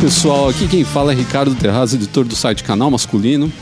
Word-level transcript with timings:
pessoal, 0.00 0.48
aqui 0.48 0.66
quem 0.66 0.82
fala 0.82 1.12
é 1.12 1.14
Ricardo 1.14 1.54
Terraz, 1.54 1.92
editor 1.92 2.24
do 2.24 2.34
site 2.34 2.64
Canal 2.64 2.90
Masculino. 2.90 3.52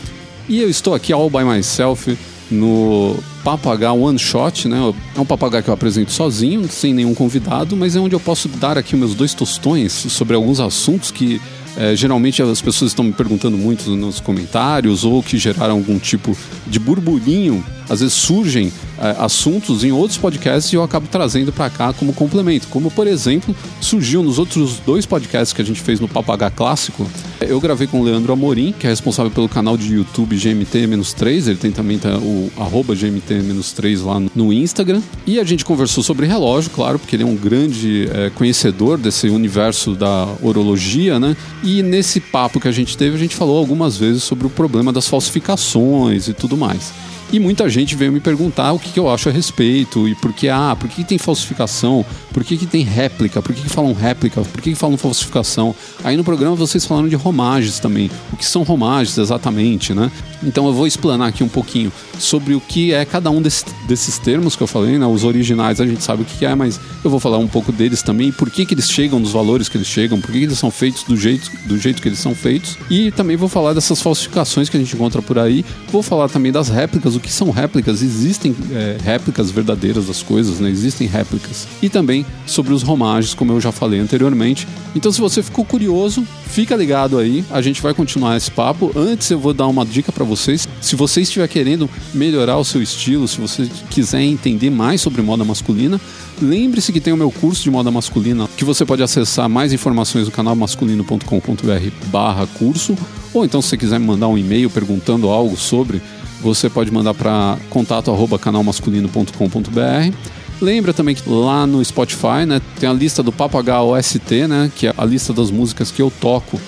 E 0.48 0.60
eu 0.60 0.70
estou 0.70 0.94
aqui 0.94 1.12
all 1.12 1.28
by 1.28 1.42
myself 1.42 2.16
no 2.48 3.16
Papagaio 3.42 4.00
One 4.00 4.18
Shot, 4.20 4.68
né? 4.68 4.94
É 5.16 5.20
um 5.20 5.24
papagaio 5.24 5.64
que 5.64 5.68
eu 5.68 5.74
apresento 5.74 6.12
sozinho, 6.12 6.68
sem 6.68 6.94
nenhum 6.94 7.12
convidado, 7.12 7.76
mas 7.76 7.96
é 7.96 8.00
onde 8.00 8.14
eu 8.14 8.20
posso 8.20 8.46
dar 8.48 8.78
aqui 8.78 8.94
meus 8.94 9.14
dois 9.14 9.34
tostões 9.34 9.92
sobre 9.92 10.36
alguns 10.36 10.60
assuntos 10.60 11.10
que 11.10 11.40
é, 11.76 11.94
geralmente 11.94 12.42
as 12.42 12.60
pessoas 12.60 12.90
estão 12.90 13.04
me 13.04 13.12
perguntando 13.12 13.56
muito 13.56 13.90
nos 13.90 14.20
comentários 14.20 15.04
ou 15.04 15.22
que 15.22 15.38
geraram 15.38 15.74
algum 15.74 15.98
tipo 15.98 16.36
de 16.66 16.78
burburinho. 16.78 17.64
Às 17.88 18.00
vezes 18.00 18.14
surgem 18.14 18.70
é, 18.98 19.16
assuntos 19.18 19.82
em 19.82 19.92
outros 19.92 20.18
podcasts 20.18 20.72
e 20.72 20.76
eu 20.76 20.82
acabo 20.82 21.06
trazendo 21.10 21.52
para 21.52 21.70
cá 21.70 21.92
como 21.92 22.12
complemento. 22.12 22.68
Como, 22.68 22.90
por 22.90 23.06
exemplo, 23.06 23.56
surgiu 23.80 24.22
nos 24.22 24.38
outros 24.38 24.78
dois 24.84 25.06
podcasts 25.06 25.54
que 25.54 25.62
a 25.62 25.64
gente 25.64 25.80
fez 25.80 25.98
no 25.98 26.06
Papagaio 26.06 26.52
Clássico. 26.52 27.08
Eu 27.40 27.60
gravei 27.60 27.86
com 27.86 28.00
o 28.00 28.04
Leandro 28.04 28.32
Amorim, 28.32 28.74
que 28.78 28.86
é 28.86 28.90
responsável 28.90 29.30
pelo 29.30 29.48
canal 29.48 29.76
de 29.76 29.94
YouTube 29.94 30.36
GMT-3. 30.36 31.48
Ele 31.48 31.56
tem 31.56 31.70
também 31.70 31.98
tá, 31.98 32.18
o 32.18 32.50
arroba 32.58 32.94
GMT-3 32.94 34.04
lá 34.04 34.20
no 34.34 34.52
Instagram. 34.52 35.00
E 35.26 35.40
a 35.40 35.44
gente 35.44 35.64
conversou 35.64 36.02
sobre 36.04 36.26
relógio, 36.26 36.70
claro, 36.70 36.98
porque 36.98 37.16
ele 37.16 37.22
é 37.22 37.26
um 37.26 37.36
grande 37.36 38.08
é, 38.12 38.30
conhecedor 38.30 38.98
desse 38.98 39.28
universo 39.28 39.94
da 39.94 40.28
orologia, 40.42 41.18
né? 41.18 41.36
E 41.62 41.82
nesse 41.82 42.20
papo 42.20 42.60
que 42.60 42.68
a 42.68 42.72
gente 42.72 42.96
teve, 42.96 43.16
a 43.16 43.18
gente 43.18 43.34
falou 43.34 43.58
algumas 43.58 43.96
vezes 43.96 44.22
sobre 44.22 44.46
o 44.46 44.50
problema 44.50 44.92
das 44.92 45.08
falsificações 45.08 46.28
e 46.28 46.34
tudo 46.34 46.56
mais. 46.56 46.92
E 47.30 47.38
muita 47.38 47.68
gente 47.68 47.94
veio 47.94 48.10
me 48.10 48.20
perguntar 48.20 48.72
o 48.72 48.78
que, 48.78 48.90
que 48.90 48.98
eu 48.98 49.10
acho 49.10 49.28
a 49.28 49.32
respeito 49.32 50.08
e 50.08 50.14
por 50.14 50.32
que, 50.32 50.48
ah, 50.48 50.74
por 50.78 50.88
que, 50.88 51.04
tem 51.04 51.18
falsificação, 51.18 52.04
por 52.32 52.42
que, 52.42 52.56
que 52.56 52.66
tem 52.66 52.82
réplica, 52.82 53.42
por 53.42 53.54
que, 53.54 53.62
que 53.62 53.68
falam 53.68 53.92
réplica, 53.92 54.40
por 54.40 54.62
que, 54.62 54.70
que 54.70 54.76
falam 54.76 54.96
falsificação. 54.96 55.74
Aí 56.02 56.16
no 56.16 56.24
programa 56.24 56.56
vocês 56.56 56.86
falaram 56.86 57.08
de 57.08 57.16
romagens 57.16 57.78
também, 57.78 58.10
o 58.32 58.36
que 58.36 58.46
são 58.46 58.62
romagens 58.62 59.18
exatamente, 59.18 59.92
né? 59.92 60.10
Então 60.42 60.66
eu 60.66 60.72
vou 60.72 60.86
explanar 60.86 61.28
aqui 61.28 61.44
um 61.44 61.48
pouquinho 61.48 61.92
sobre 62.18 62.54
o 62.54 62.60
que 62.60 62.92
é 62.92 63.04
cada 63.04 63.30
um 63.30 63.42
desse, 63.42 63.64
desses 63.86 64.18
termos 64.18 64.56
que 64.56 64.62
eu 64.62 64.66
falei, 64.66 64.98
né? 64.98 65.06
Os 65.06 65.24
originais 65.24 65.80
a 65.80 65.86
gente 65.86 66.02
sabe 66.02 66.22
o 66.22 66.24
que 66.24 66.46
é, 66.46 66.54
mas 66.54 66.80
eu 67.04 67.10
vou 67.10 67.20
falar 67.20 67.38
um 67.38 67.48
pouco 67.48 67.70
deles 67.72 68.02
também, 68.02 68.32
por 68.32 68.50
que, 68.50 68.64
que 68.64 68.72
eles 68.72 68.90
chegam 68.90 69.18
nos 69.18 69.32
valores 69.32 69.68
que 69.68 69.76
eles 69.76 69.86
chegam, 69.86 70.18
por 70.18 70.30
que, 70.30 70.38
que 70.38 70.44
eles 70.44 70.58
são 70.58 70.70
feitos 70.70 71.02
do 71.02 71.16
jeito, 71.16 71.50
do 71.66 71.76
jeito 71.76 72.00
que 72.00 72.08
eles 72.08 72.20
são 72.20 72.34
feitos. 72.34 72.78
E 72.88 73.10
também 73.10 73.36
vou 73.36 73.48
falar 73.48 73.74
dessas 73.74 74.00
falsificações 74.00 74.68
que 74.68 74.76
a 74.76 74.80
gente 74.80 74.94
encontra 74.94 75.20
por 75.20 75.38
aí. 75.38 75.64
Vou 75.92 76.02
falar 76.02 76.28
também 76.28 76.50
das 76.50 76.68
réplicas, 76.68 77.17
o 77.18 77.20
que 77.20 77.30
são 77.30 77.50
réplicas, 77.50 78.02
existem 78.02 78.56
é, 78.72 78.96
réplicas 79.02 79.50
verdadeiras 79.50 80.06
das 80.06 80.22
coisas, 80.22 80.58
né? 80.58 80.70
Existem 80.70 81.06
réplicas. 81.06 81.68
E 81.82 81.88
também 81.88 82.24
sobre 82.46 82.72
os 82.72 82.82
romagens, 82.82 83.34
como 83.34 83.52
eu 83.52 83.60
já 83.60 83.70
falei 83.70 84.00
anteriormente. 84.00 84.66
Então, 84.96 85.12
se 85.12 85.20
você 85.20 85.42
ficou 85.42 85.64
curioso, 85.64 86.26
fica 86.46 86.74
ligado 86.74 87.18
aí, 87.18 87.44
a 87.50 87.60
gente 87.60 87.82
vai 87.82 87.92
continuar 87.92 88.36
esse 88.36 88.50
papo. 88.50 88.90
Antes, 88.96 89.30
eu 89.30 89.38
vou 89.38 89.52
dar 89.52 89.66
uma 89.66 89.84
dica 89.84 90.10
para 90.10 90.24
vocês. 90.24 90.66
Se 90.80 90.96
você 90.96 91.20
estiver 91.20 91.46
querendo 91.48 91.90
melhorar 92.14 92.56
o 92.56 92.64
seu 92.64 92.82
estilo, 92.82 93.28
se 93.28 93.38
você 93.38 93.68
quiser 93.90 94.22
entender 94.22 94.70
mais 94.70 95.00
sobre 95.00 95.20
moda 95.20 95.44
masculina, 95.44 96.00
lembre-se 96.40 96.92
que 96.92 97.00
tem 97.00 97.12
o 97.12 97.16
meu 97.16 97.30
curso 97.30 97.62
de 97.62 97.70
moda 97.70 97.90
masculina, 97.90 98.48
que 98.56 98.64
você 98.64 98.84
pode 98.84 99.02
acessar 99.02 99.48
mais 99.48 99.72
informações 99.72 100.26
no 100.26 100.32
canal 100.32 100.56
masculino.com.br/barra 100.56 102.46
curso. 102.58 102.96
Ou 103.34 103.44
então, 103.44 103.60
se 103.60 103.68
você 103.68 103.76
quiser 103.76 104.00
me 104.00 104.06
mandar 104.06 104.28
um 104.28 104.38
e-mail 104.38 104.70
perguntando 104.70 105.28
algo 105.28 105.56
sobre 105.56 106.00
você 106.40 106.68
pode 106.68 106.90
mandar 106.90 107.14
para 107.14 107.56
contato@canalmasculino.com.br. 107.70 110.12
Lembra 110.60 110.92
também 110.92 111.14
que 111.14 111.22
lá 111.28 111.64
no 111.66 111.84
Spotify, 111.84 112.44
né, 112.46 112.60
tem 112.80 112.88
a 112.88 112.92
lista 112.92 113.22
do 113.22 113.30
Papagaio 113.30 113.86
OST, 113.86 114.48
né, 114.48 114.72
que 114.74 114.88
é 114.88 114.94
a 114.96 115.04
lista 115.04 115.32
das 115.32 115.52
músicas 115.52 115.92
que 115.92 116.02
eu 116.02 116.12
toco 116.20 116.60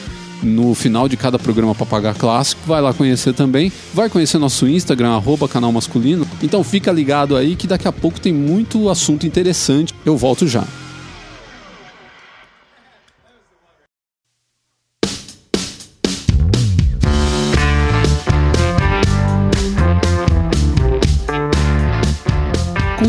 no 0.43 0.75
final 0.75 1.09
de 1.09 1.17
cada 1.17 1.39
programa 1.39 1.75
Papagaio 1.75 2.15
Clássico. 2.15 2.63
Vai 2.67 2.81
lá 2.81 2.95
conhecer 2.95 3.35
também. 3.35 3.71
Vai 3.93 4.09
conhecer 4.09 4.39
nosso 4.39 4.67
Instagram, 4.69 5.11
arroba 5.11 5.47
canal 5.49 5.73
masculino. 5.73 6.27
Então 6.43 6.65
fica 6.65 6.91
ligado 6.93 7.37
aí 7.37 7.57
que 7.57 7.67
daqui 7.67 7.89
a 7.89 7.93
pouco 7.93 8.21
tem 8.21 8.33
muito 8.33 8.89
assunto 8.89 9.27
interessante. 9.27 9.93
Eu 10.05 10.17
volto 10.17 10.47
já. 10.47 10.65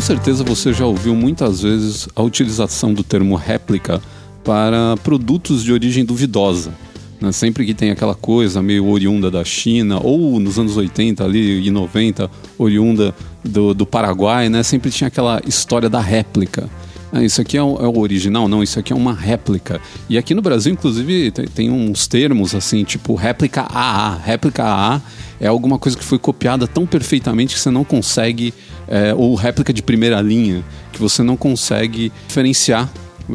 Certeza 0.02 0.42
você 0.42 0.72
já 0.72 0.84
ouviu 0.84 1.14
muitas 1.14 1.62
vezes 1.62 2.08
a 2.16 2.22
utilização 2.22 2.92
do 2.92 3.04
termo 3.04 3.36
réplica 3.36 4.02
para 4.42 4.96
produtos 5.04 5.62
de 5.62 5.72
origem 5.72 6.04
duvidosa. 6.04 6.72
Né? 7.20 7.30
Sempre 7.30 7.64
que 7.64 7.72
tem 7.72 7.92
aquela 7.92 8.16
coisa 8.16 8.60
meio 8.60 8.88
oriunda 8.88 9.30
da 9.30 9.44
China, 9.44 10.00
ou 10.02 10.40
nos 10.40 10.58
anos 10.58 10.76
80 10.76 11.22
ali, 11.22 11.64
e 11.64 11.70
90, 11.70 12.28
oriunda 12.58 13.14
do, 13.44 13.72
do 13.72 13.86
Paraguai, 13.86 14.48
né? 14.48 14.64
sempre 14.64 14.90
tinha 14.90 15.06
aquela 15.06 15.40
história 15.46 15.88
da 15.88 16.00
réplica. 16.00 16.68
Ah, 17.12 17.22
isso 17.22 17.42
aqui 17.42 17.58
é 17.58 17.62
o, 17.62 17.76
é 17.76 17.86
o, 17.86 17.98
original? 17.98 18.48
Não, 18.48 18.62
isso 18.62 18.78
aqui 18.78 18.90
é 18.90 18.96
uma 18.96 19.12
réplica. 19.12 19.78
E 20.08 20.16
aqui 20.16 20.34
no 20.34 20.40
Brasil, 20.40 20.72
inclusive, 20.72 21.30
tem, 21.30 21.46
tem 21.46 21.70
uns 21.70 22.06
termos 22.06 22.54
assim, 22.54 22.84
tipo 22.84 23.14
réplica 23.14 23.66
AA. 23.68 24.16
Réplica 24.16 24.64
AA 24.64 25.02
é 25.38 25.46
alguma 25.46 25.78
coisa 25.78 25.98
que 25.98 26.02
foi 26.02 26.18
copiada 26.18 26.66
tão 26.66 26.86
perfeitamente 26.86 27.54
que 27.54 27.60
você 27.60 27.70
não 27.70 27.84
consegue, 27.84 28.54
é, 28.88 29.12
ou 29.12 29.34
réplica 29.34 29.74
de 29.74 29.82
primeira 29.82 30.22
linha, 30.22 30.64
que 30.90 30.98
você 30.98 31.22
não 31.22 31.36
consegue 31.36 32.10
diferenciar. 32.26 32.90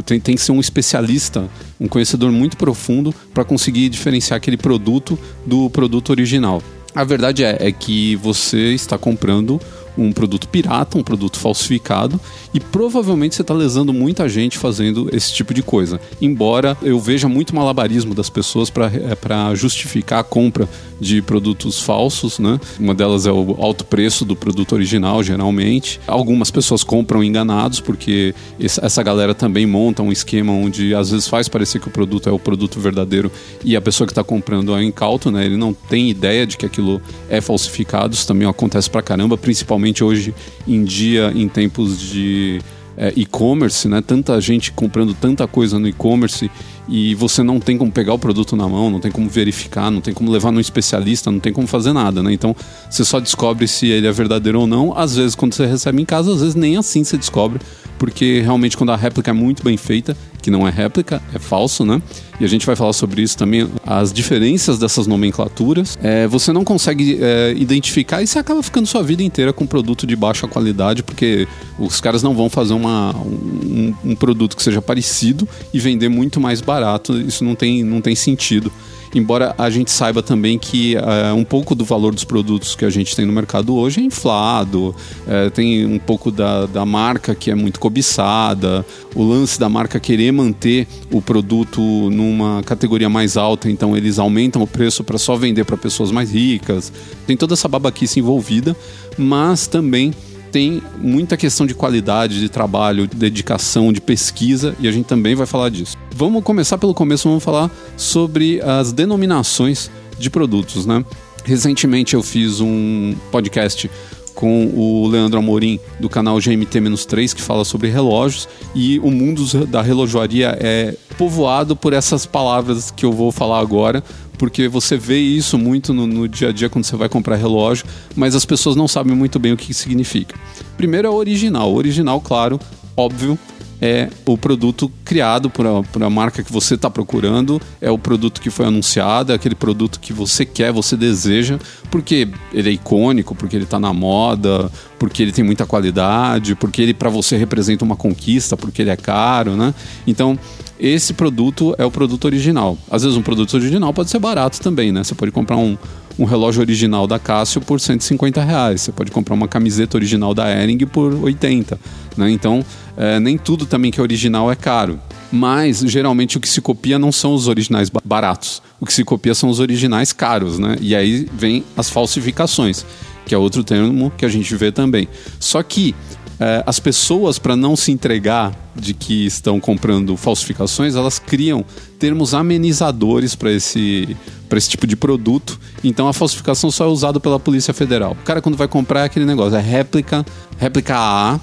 Tem, 0.05 0.19
tem 0.19 0.35
que 0.35 0.41
ser 0.41 0.53
um 0.53 0.59
especialista, 0.59 1.47
um 1.79 1.87
conhecedor 1.87 2.31
muito 2.31 2.57
profundo 2.57 3.13
para 3.31 3.45
conseguir 3.45 3.89
diferenciar 3.89 4.37
aquele 4.37 4.57
produto 4.57 5.19
do 5.45 5.69
produto 5.69 6.09
original. 6.09 6.63
A 6.95 7.03
verdade 7.03 7.43
é, 7.43 7.57
é 7.59 7.71
que 7.71 8.15
você 8.15 8.73
está 8.73 8.97
comprando 8.97 9.61
um 9.97 10.11
produto 10.11 10.47
pirata, 10.47 10.97
um 10.97 11.03
produto 11.03 11.39
falsificado, 11.39 12.19
e 12.53 12.59
provavelmente 12.59 13.35
você 13.35 13.41
está 13.41 13.53
lesando 13.53 13.93
muita 13.93 14.29
gente 14.29 14.57
fazendo 14.57 15.09
esse 15.11 15.33
tipo 15.33 15.53
de 15.53 15.63
coisa. 15.63 15.99
Embora 16.21 16.77
eu 16.81 16.99
veja 16.99 17.27
muito 17.27 17.55
malabarismo 17.55 18.13
das 18.13 18.29
pessoas 18.29 18.69
para 18.69 18.87
é, 18.87 19.55
justificar 19.55 20.19
a 20.19 20.23
compra 20.23 20.67
de 20.99 21.21
produtos 21.21 21.81
falsos, 21.81 22.39
né? 22.39 22.59
Uma 22.79 22.93
delas 22.93 23.25
é 23.25 23.31
o 23.31 23.55
alto 23.59 23.85
preço 23.85 24.25
do 24.25 24.35
produto 24.35 24.73
original, 24.73 25.21
geralmente. 25.23 25.99
Algumas 26.07 26.49
pessoas 26.49 26.83
compram 26.83 27.23
enganados, 27.23 27.79
porque 27.79 28.33
essa 28.59 29.03
galera 29.03 29.33
também 29.33 29.65
monta 29.65 30.01
um 30.01 30.11
esquema 30.11 30.51
onde 30.51 30.95
às 30.95 31.11
vezes 31.11 31.27
faz 31.27 31.47
parecer 31.47 31.79
que 31.79 31.87
o 31.87 31.91
produto 31.91 32.29
é 32.29 32.31
o 32.31 32.39
produto 32.39 32.79
verdadeiro 32.79 33.31
e 33.63 33.75
a 33.75 33.81
pessoa 33.81 34.07
que 34.07 34.11
está 34.11 34.23
comprando 34.23 34.75
é 34.75 34.83
incauto, 34.83 35.31
né? 35.31 35.45
Ele 35.45 35.57
não 35.57 35.73
tem 35.73 36.09
ideia 36.09 36.45
de 36.45 36.57
que 36.57 36.65
aquilo 36.65 37.01
é 37.29 37.39
falsificado. 37.41 38.13
Isso 38.13 38.27
também 38.27 38.47
acontece 38.47 38.89
pra 38.89 39.01
caramba, 39.01 39.37
principalmente 39.37 39.86
hoje 40.03 40.33
em 40.67 40.83
dia, 40.83 41.31
em 41.35 41.47
tempos 41.47 41.99
de 41.99 42.59
é, 42.97 43.13
e-commerce, 43.15 43.87
né? 43.87 44.01
Tanta 44.01 44.39
gente 44.41 44.71
comprando 44.71 45.13
tanta 45.13 45.47
coisa 45.47 45.77
no 45.77 45.87
e-commerce 45.87 46.49
e 46.87 47.15
você 47.15 47.43
não 47.43 47.59
tem 47.59 47.77
como 47.77 47.91
pegar 47.91 48.13
o 48.13 48.19
produto 48.19 48.55
na 48.55 48.67
mão, 48.67 48.89
não 48.89 48.99
tem 48.99 49.11
como 49.11 49.29
verificar, 49.29 49.91
não 49.91 50.01
tem 50.01 50.13
como 50.13 50.31
levar 50.31 50.51
num 50.51 50.59
especialista, 50.59 51.31
não 51.31 51.39
tem 51.39 51.51
como 51.51 51.67
fazer 51.67 51.93
nada, 51.93 52.23
né? 52.23 52.33
Então 52.33 52.55
você 52.89 53.03
só 53.03 53.19
descobre 53.19 53.67
se 53.67 53.87
ele 53.87 54.07
é 54.07 54.11
verdadeiro 54.11 54.61
ou 54.61 54.67
não. 54.67 54.97
Às 54.97 55.15
vezes, 55.15 55.35
quando 55.35 55.53
você 55.53 55.65
recebe 55.65 56.01
em 56.01 56.05
casa, 56.05 56.31
às 56.31 56.39
vezes 56.39 56.55
nem 56.55 56.77
assim 56.77 57.03
você 57.03 57.17
descobre, 57.17 57.59
porque 57.97 58.41
realmente 58.41 58.77
quando 58.77 58.91
a 58.91 58.95
réplica 58.95 59.31
é 59.31 59.33
muito 59.33 59.63
bem 59.63 59.75
feita, 59.77 60.15
que 60.41 60.51
não 60.51 60.65
é 60.65 60.71
réplica, 60.71 61.21
é 61.33 61.39
falso, 61.39 61.83
né? 61.85 62.01
E 62.39 62.45
a 62.45 62.47
gente 62.47 62.65
vai 62.65 62.75
falar 62.75 62.93
sobre 62.93 63.21
isso 63.21 63.37
também, 63.37 63.67
as 63.85 64.13
diferenças 64.13 64.77
dessas 64.77 65.07
nomenclaturas. 65.07 65.97
É, 66.01 66.27
você 66.27 66.53
não 66.53 66.63
consegue 66.63 67.17
é, 67.19 67.53
identificar 67.57 68.21
e 68.21 68.27
você 68.27 68.39
acaba 68.39 68.61
ficando 68.61 68.85
sua 68.85 69.01
vida 69.03 69.23
inteira 69.23 69.51
com 69.51 69.65
produto 69.65 70.05
de 70.05 70.15
baixa 70.15 70.47
qualidade, 70.47 71.03
porque 71.03 71.47
os 71.79 71.99
caras 71.99 72.21
não 72.21 72.35
vão 72.35 72.49
fazer 72.49 72.73
uma, 72.73 73.13
um, 73.15 73.93
um 74.05 74.15
produto 74.15 74.55
que 74.55 74.63
seja 74.63 74.81
parecido 74.81 75.47
e 75.73 75.79
vender 75.79 76.09
muito 76.09 76.39
mais 76.39 76.61
barato. 76.61 76.76
Isso 77.13 77.43
não 77.43 77.55
tem, 77.55 77.83
não 77.83 78.01
tem 78.01 78.15
sentido 78.15 78.71
embora 79.15 79.53
a 79.57 79.69
gente 79.69 79.91
saiba 79.91 80.21
também 80.21 80.57
que 80.57 80.95
uh, 80.95 81.35
um 81.35 81.43
pouco 81.43 81.75
do 81.75 81.85
valor 81.85 82.13
dos 82.13 82.23
produtos 82.23 82.75
que 82.75 82.85
a 82.85 82.89
gente 82.89 83.15
tem 83.15 83.25
no 83.25 83.33
mercado 83.33 83.75
hoje 83.75 83.99
é 83.99 84.03
inflado, 84.03 84.95
uh, 85.25 85.51
tem 85.51 85.85
um 85.85 85.99
pouco 85.99 86.31
da, 86.31 86.65
da 86.65 86.85
marca 86.85 87.33
que 87.35 87.51
é 87.51 87.55
muito 87.55 87.79
cobiçada, 87.79 88.85
o 89.15 89.23
lance 89.23 89.59
da 89.59 89.69
marca 89.69 89.99
querer 89.99 90.31
manter 90.31 90.87
o 91.11 91.21
produto 91.21 91.81
numa 91.81 92.61
categoria 92.63 93.09
mais 93.09 93.37
alta, 93.37 93.69
então 93.69 93.95
eles 93.95 94.19
aumentam 94.19 94.61
o 94.61 94.67
preço 94.67 95.03
para 95.03 95.17
só 95.17 95.35
vender 95.35 95.65
para 95.65 95.77
pessoas 95.77 96.11
mais 96.11 96.31
ricas, 96.31 96.91
tem 97.25 97.37
toda 97.37 97.53
essa 97.53 97.67
babaquice 97.67 98.19
envolvida, 98.19 98.75
mas 99.17 99.67
também 99.67 100.13
tem 100.51 100.81
muita 100.97 101.35
questão 101.35 101.65
de 101.65 101.75
qualidade 101.75 102.39
de 102.39 102.49
trabalho, 102.49 103.05
de 103.05 103.17
dedicação, 103.17 103.91
de 103.91 103.99
pesquisa, 103.99 104.75
e 104.79 104.87
a 104.87 104.91
gente 104.91 105.05
também 105.05 105.35
vai 105.35 105.45
falar 105.45 105.69
disso. 105.69 105.96
Vamos 106.17 106.43
começar 106.43 106.79
pelo 106.79 106.95
começo, 106.95 107.29
vamos 107.29 107.43
falar 107.43 107.69
sobre 107.95 108.59
as 108.61 108.91
denominações 108.91 109.91
de 110.17 110.31
produtos, 110.31 110.83
né? 110.83 111.05
Recentemente 111.43 112.15
eu 112.15 112.23
fiz 112.23 112.59
um 112.59 113.15
podcast 113.31 113.87
com 114.33 114.65
o 114.73 115.07
Leandro 115.07 115.37
Amorim 115.37 115.79
do 115.99 116.09
canal 116.09 116.37
GMT-3 116.37 117.35
que 117.35 117.41
fala 117.41 117.63
sobre 117.63 117.89
relógios 117.89 118.49
e 118.73 118.97
o 118.97 119.11
mundo 119.11 119.45
da 119.67 119.83
relojoaria 119.83 120.57
é 120.59 120.97
povoado 121.19 121.75
por 121.75 121.93
essas 121.93 122.25
palavras 122.25 122.89
que 122.89 123.05
eu 123.05 123.13
vou 123.13 123.31
falar 123.31 123.59
agora, 123.59 124.03
porque 124.39 124.67
você 124.67 124.97
vê 124.97 125.19
isso 125.19 125.55
muito 125.55 125.93
no, 125.93 126.07
no, 126.07 126.27
dia 126.27 126.49
a 126.49 126.51
dia 126.51 126.67
quando 126.67 126.85
você 126.85 126.95
vai 126.95 127.07
comprar 127.07 127.35
relógio, 127.35 127.85
mas 128.15 128.33
as 128.33 128.43
pessoas 128.43 128.75
não 128.75 128.87
sabem 128.87 129.15
muito 129.15 129.37
bem 129.37 129.53
o 129.53 129.57
que 129.57 129.71
significa. 129.71 130.35
Primeiro 130.77 131.07
é 131.07 131.11
o 131.11 131.13
original. 131.13 131.71
O 131.71 131.75
original, 131.75 132.19
claro, 132.19 132.59
óbvio, 132.95 133.37
é 133.81 134.09
o 134.25 134.37
produto 134.37 134.91
criado 135.05 135.49
por 135.49 135.65
a, 135.65 135.83
por 135.83 136.01
a 136.03 136.09
marca 136.09 136.43
que 136.43 136.51
você 136.51 136.75
está 136.75 136.89
procurando, 136.89 137.61
é 137.79 137.91
o 137.91 137.97
produto 137.97 138.41
que 138.41 138.49
foi 138.49 138.65
anunciado, 138.65 139.31
é 139.31 139.35
aquele 139.35 139.55
produto 139.55 139.99
que 139.99 140.11
você 140.11 140.45
quer, 140.45 140.71
você 140.71 140.97
deseja, 140.97 141.59
porque 141.91 142.27
ele 142.53 142.69
é 142.69 142.73
icônico, 142.73 143.35
porque 143.35 143.55
ele 143.55 143.65
está 143.65 143.79
na 143.79 143.93
moda, 143.93 144.71
porque 144.97 145.21
ele 145.21 145.31
tem 145.31 145.43
muita 145.43 145.65
qualidade, 145.65 146.55
porque 146.55 146.81
ele 146.81 146.93
para 146.93 147.09
você 147.09 147.37
representa 147.37 147.85
uma 147.85 147.95
conquista, 147.95 148.57
porque 148.57 148.81
ele 148.81 148.89
é 148.89 148.97
caro, 148.97 149.55
né? 149.55 149.73
Então, 150.05 150.37
esse 150.79 151.13
produto 151.13 151.75
é 151.77 151.85
o 151.85 151.91
produto 151.91 152.25
original. 152.25 152.77
Às 152.89 153.03
vezes 153.03 153.17
um 153.17 153.21
produto 153.21 153.53
original 153.55 153.93
pode 153.93 154.09
ser 154.09 154.19
barato 154.19 154.59
também, 154.59 154.91
né? 154.91 155.03
Você 155.03 155.15
pode 155.15 155.31
comprar 155.31 155.57
um, 155.57 155.77
um 156.17 156.25
relógio 156.25 156.61
original 156.61 157.05
da 157.05 157.19
Casio 157.19 157.61
por 157.61 157.79
150 157.79 158.43
reais. 158.43 158.81
Você 158.81 158.91
pode 158.91 159.11
comprar 159.11 159.35
uma 159.35 159.47
camiseta 159.47 159.97
original 159.97 160.33
da 160.33 160.49
Ering 160.49 160.85
por 160.87 161.13
80. 161.13 161.79
Né? 162.17 162.31
Então, 162.31 162.65
é, 162.95 163.19
nem 163.19 163.37
tudo 163.37 163.65
também 163.65 163.91
que 163.91 163.99
é 163.99 164.03
original 164.03 164.51
é 164.51 164.55
caro. 164.55 164.99
Mas, 165.31 165.79
geralmente, 165.79 166.37
o 166.37 166.39
que 166.39 166.47
se 166.47 166.61
copia 166.61 166.97
não 166.97 167.11
são 167.11 167.33
os 167.33 167.47
originais 167.47 167.91
baratos. 168.03 168.61
O 168.79 168.85
que 168.85 168.93
se 168.93 169.03
copia 169.03 169.35
são 169.35 169.49
os 169.49 169.59
originais 169.59 170.13
caros, 170.13 170.57
né? 170.57 170.77
E 170.79 170.95
aí 170.95 171.27
vem 171.33 171.63
as 171.75 171.89
falsificações, 171.89 172.85
que 173.25 173.35
é 173.35 173.37
outro 173.37 173.63
termo 173.63 174.11
que 174.17 174.25
a 174.25 174.29
gente 174.29 174.55
vê 174.55 174.71
também. 174.71 175.07
Só 175.39 175.61
que 175.61 175.93
é, 176.39 176.63
as 176.65 176.79
pessoas, 176.79 177.39
para 177.39 177.55
não 177.55 177.75
se 177.75 177.91
entregar 177.91 178.53
de 178.75 178.93
que 178.93 179.25
estão 179.25 179.59
comprando 179.59 180.15
falsificações, 180.15 180.95
elas 180.95 181.17
criam 181.17 181.65
termos 181.97 182.33
amenizadores 182.33 183.33
para 183.33 183.51
esse, 183.51 184.15
esse 184.51 184.69
tipo 184.69 184.85
de 184.85 184.95
produto. 184.95 185.59
Então 185.83 186.07
a 186.07 186.13
falsificação 186.13 186.69
só 186.69 186.85
é 186.85 186.87
usada 186.87 187.19
pela 187.19 187.39
Polícia 187.39 187.73
Federal. 187.73 188.11
O 188.11 188.23
cara, 188.23 188.41
quando 188.41 188.55
vai 188.55 188.67
comprar, 188.67 189.01
é 189.01 189.05
aquele 189.05 189.25
negócio: 189.25 189.57
é 189.57 189.61
réplica, 189.61 190.23
réplica 190.59 190.95
AA, 190.95 191.39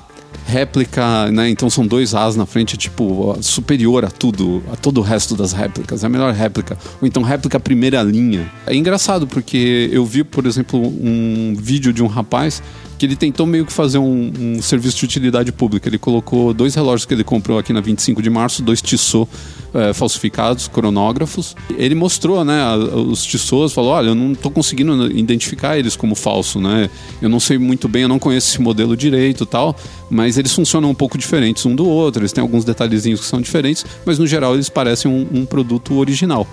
réplica, 0.46 1.30
né? 1.32 1.48
Então 1.48 1.68
são 1.68 1.84
dois 1.84 2.14
As 2.14 2.36
na 2.36 2.46
frente, 2.46 2.76
tipo, 2.76 3.36
superior 3.40 4.04
a 4.04 4.10
tudo, 4.10 4.62
a 4.72 4.76
todo 4.76 4.98
o 4.98 5.02
resto 5.02 5.34
das 5.34 5.52
réplicas. 5.52 6.04
É 6.04 6.06
a 6.06 6.10
melhor 6.10 6.32
réplica. 6.32 6.78
Ou 7.00 7.08
então 7.08 7.22
réplica 7.22 7.58
primeira 7.58 8.00
linha. 8.02 8.50
É 8.66 8.74
engraçado 8.74 9.26
porque 9.26 9.88
eu 9.92 10.04
vi, 10.04 10.22
por 10.22 10.46
exemplo, 10.46 10.80
um 10.80 11.54
vídeo 11.58 11.92
de 11.92 12.02
um 12.02 12.06
rapaz 12.06 12.62
que 12.98 13.06
ele 13.06 13.16
tentou 13.16 13.46
meio 13.46 13.66
que 13.66 13.72
fazer 13.72 13.98
um, 13.98 14.32
um, 14.38 14.62
serviço 14.62 14.98
de 14.98 15.04
utilidade 15.04 15.52
pública. 15.52 15.88
Ele 15.88 15.98
colocou 15.98 16.54
dois 16.54 16.74
relógios 16.74 17.04
que 17.04 17.14
ele 17.14 17.24
comprou 17.24 17.58
aqui 17.58 17.72
na 17.72 17.80
25 17.80 18.22
de 18.22 18.30
março, 18.30 18.62
dois 18.62 18.80
Tissot 18.80 19.28
é, 19.72 19.92
falsificados, 19.92 20.68
cronógrafos. 20.68 21.56
Ele 21.76 21.94
mostrou, 21.94 22.44
né, 22.44 22.62
os 22.76 23.24
Tissot, 23.24 23.72
falou, 23.74 23.90
olha, 23.90 24.08
eu 24.08 24.14
não 24.14 24.32
estou 24.32 24.50
conseguindo 24.50 25.10
identificar 25.10 25.78
eles 25.78 25.96
como 25.96 26.14
falso, 26.14 26.60
né? 26.60 26.88
Eu 27.20 27.28
não 27.28 27.40
sei 27.40 27.58
muito 27.58 27.88
bem, 27.88 28.02
eu 28.02 28.08
não 28.08 28.18
conheço 28.18 28.50
esse 28.50 28.60
modelo 28.60 28.96
direito 28.96 29.44
tal, 29.44 29.76
mas 30.08 30.38
eles 30.38 30.52
funcionam 30.52 30.90
um 30.90 30.94
pouco 30.94 31.18
diferentes 31.18 31.66
um 31.66 31.74
do 31.74 31.86
outro, 31.86 32.22
eles 32.22 32.32
têm 32.32 32.42
alguns 32.42 32.64
detalhezinhos 32.64 33.20
que 33.20 33.26
são 33.26 33.40
diferentes, 33.40 33.84
mas 34.04 34.18
no 34.18 34.26
geral 34.26 34.54
eles 34.54 34.68
parecem 34.68 35.10
um, 35.10 35.40
um 35.40 35.44
produto 35.44 35.94
original. 35.94 36.46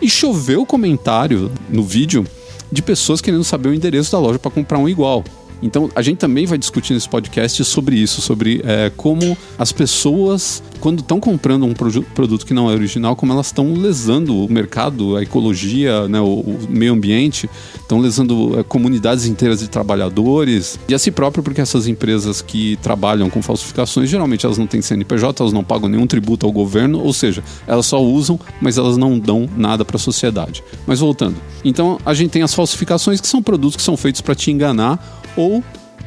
E 0.00 0.08
choveu 0.08 0.66
comentário 0.66 1.50
no 1.68 1.82
vídeo 1.82 2.26
de 2.70 2.82
pessoas 2.82 3.20
querendo 3.20 3.44
saber 3.44 3.68
o 3.68 3.74
endereço 3.74 4.10
da 4.12 4.18
loja 4.18 4.38
para 4.38 4.50
comprar 4.50 4.78
um 4.78 4.88
igual. 4.88 5.22
Então, 5.64 5.90
a 5.96 6.02
gente 6.02 6.18
também 6.18 6.44
vai 6.44 6.58
discutir 6.58 6.92
nesse 6.92 7.08
podcast 7.08 7.64
sobre 7.64 7.96
isso, 7.96 8.20
sobre 8.20 8.60
é, 8.66 8.92
como 8.94 9.36
as 9.58 9.72
pessoas, 9.72 10.62
quando 10.78 11.00
estão 11.00 11.18
comprando 11.18 11.64
um 11.64 11.72
produto 11.72 12.44
que 12.44 12.52
não 12.52 12.70
é 12.70 12.74
original, 12.74 13.16
como 13.16 13.32
elas 13.32 13.46
estão 13.46 13.72
lesando 13.72 14.44
o 14.44 14.52
mercado, 14.52 15.16
a 15.16 15.22
ecologia, 15.22 16.06
né, 16.06 16.20
o, 16.20 16.40
o 16.40 16.58
meio 16.68 16.92
ambiente, 16.92 17.48
estão 17.76 17.98
lesando 17.98 18.60
é, 18.60 18.62
comunidades 18.62 19.24
inteiras 19.24 19.60
de 19.60 19.68
trabalhadores 19.68 20.78
e 20.86 20.94
a 20.94 20.98
si 20.98 21.10
próprio, 21.10 21.42
porque 21.42 21.62
essas 21.62 21.86
empresas 21.86 22.42
que 22.42 22.76
trabalham 22.82 23.30
com 23.30 23.40
falsificações, 23.40 24.10
geralmente 24.10 24.44
elas 24.44 24.58
não 24.58 24.66
têm 24.66 24.82
CNPJ, 24.82 25.42
elas 25.42 25.54
não 25.54 25.64
pagam 25.64 25.88
nenhum 25.88 26.06
tributo 26.06 26.44
ao 26.44 26.52
governo, 26.52 27.00
ou 27.00 27.14
seja, 27.14 27.42
elas 27.66 27.86
só 27.86 28.02
usam, 28.02 28.38
mas 28.60 28.76
elas 28.76 28.98
não 28.98 29.18
dão 29.18 29.48
nada 29.56 29.82
para 29.82 29.96
a 29.96 30.00
sociedade. 30.00 30.62
Mas 30.86 31.00
voltando, 31.00 31.36
então 31.64 31.98
a 32.04 32.12
gente 32.12 32.32
tem 32.32 32.42
as 32.42 32.52
falsificações 32.52 33.18
que 33.18 33.26
são 33.26 33.42
produtos 33.42 33.76
que 33.76 33.82
são 33.82 33.96
feitos 33.96 34.20
para 34.20 34.34
te 34.34 34.50
enganar 34.50 35.22
ou 35.36 35.62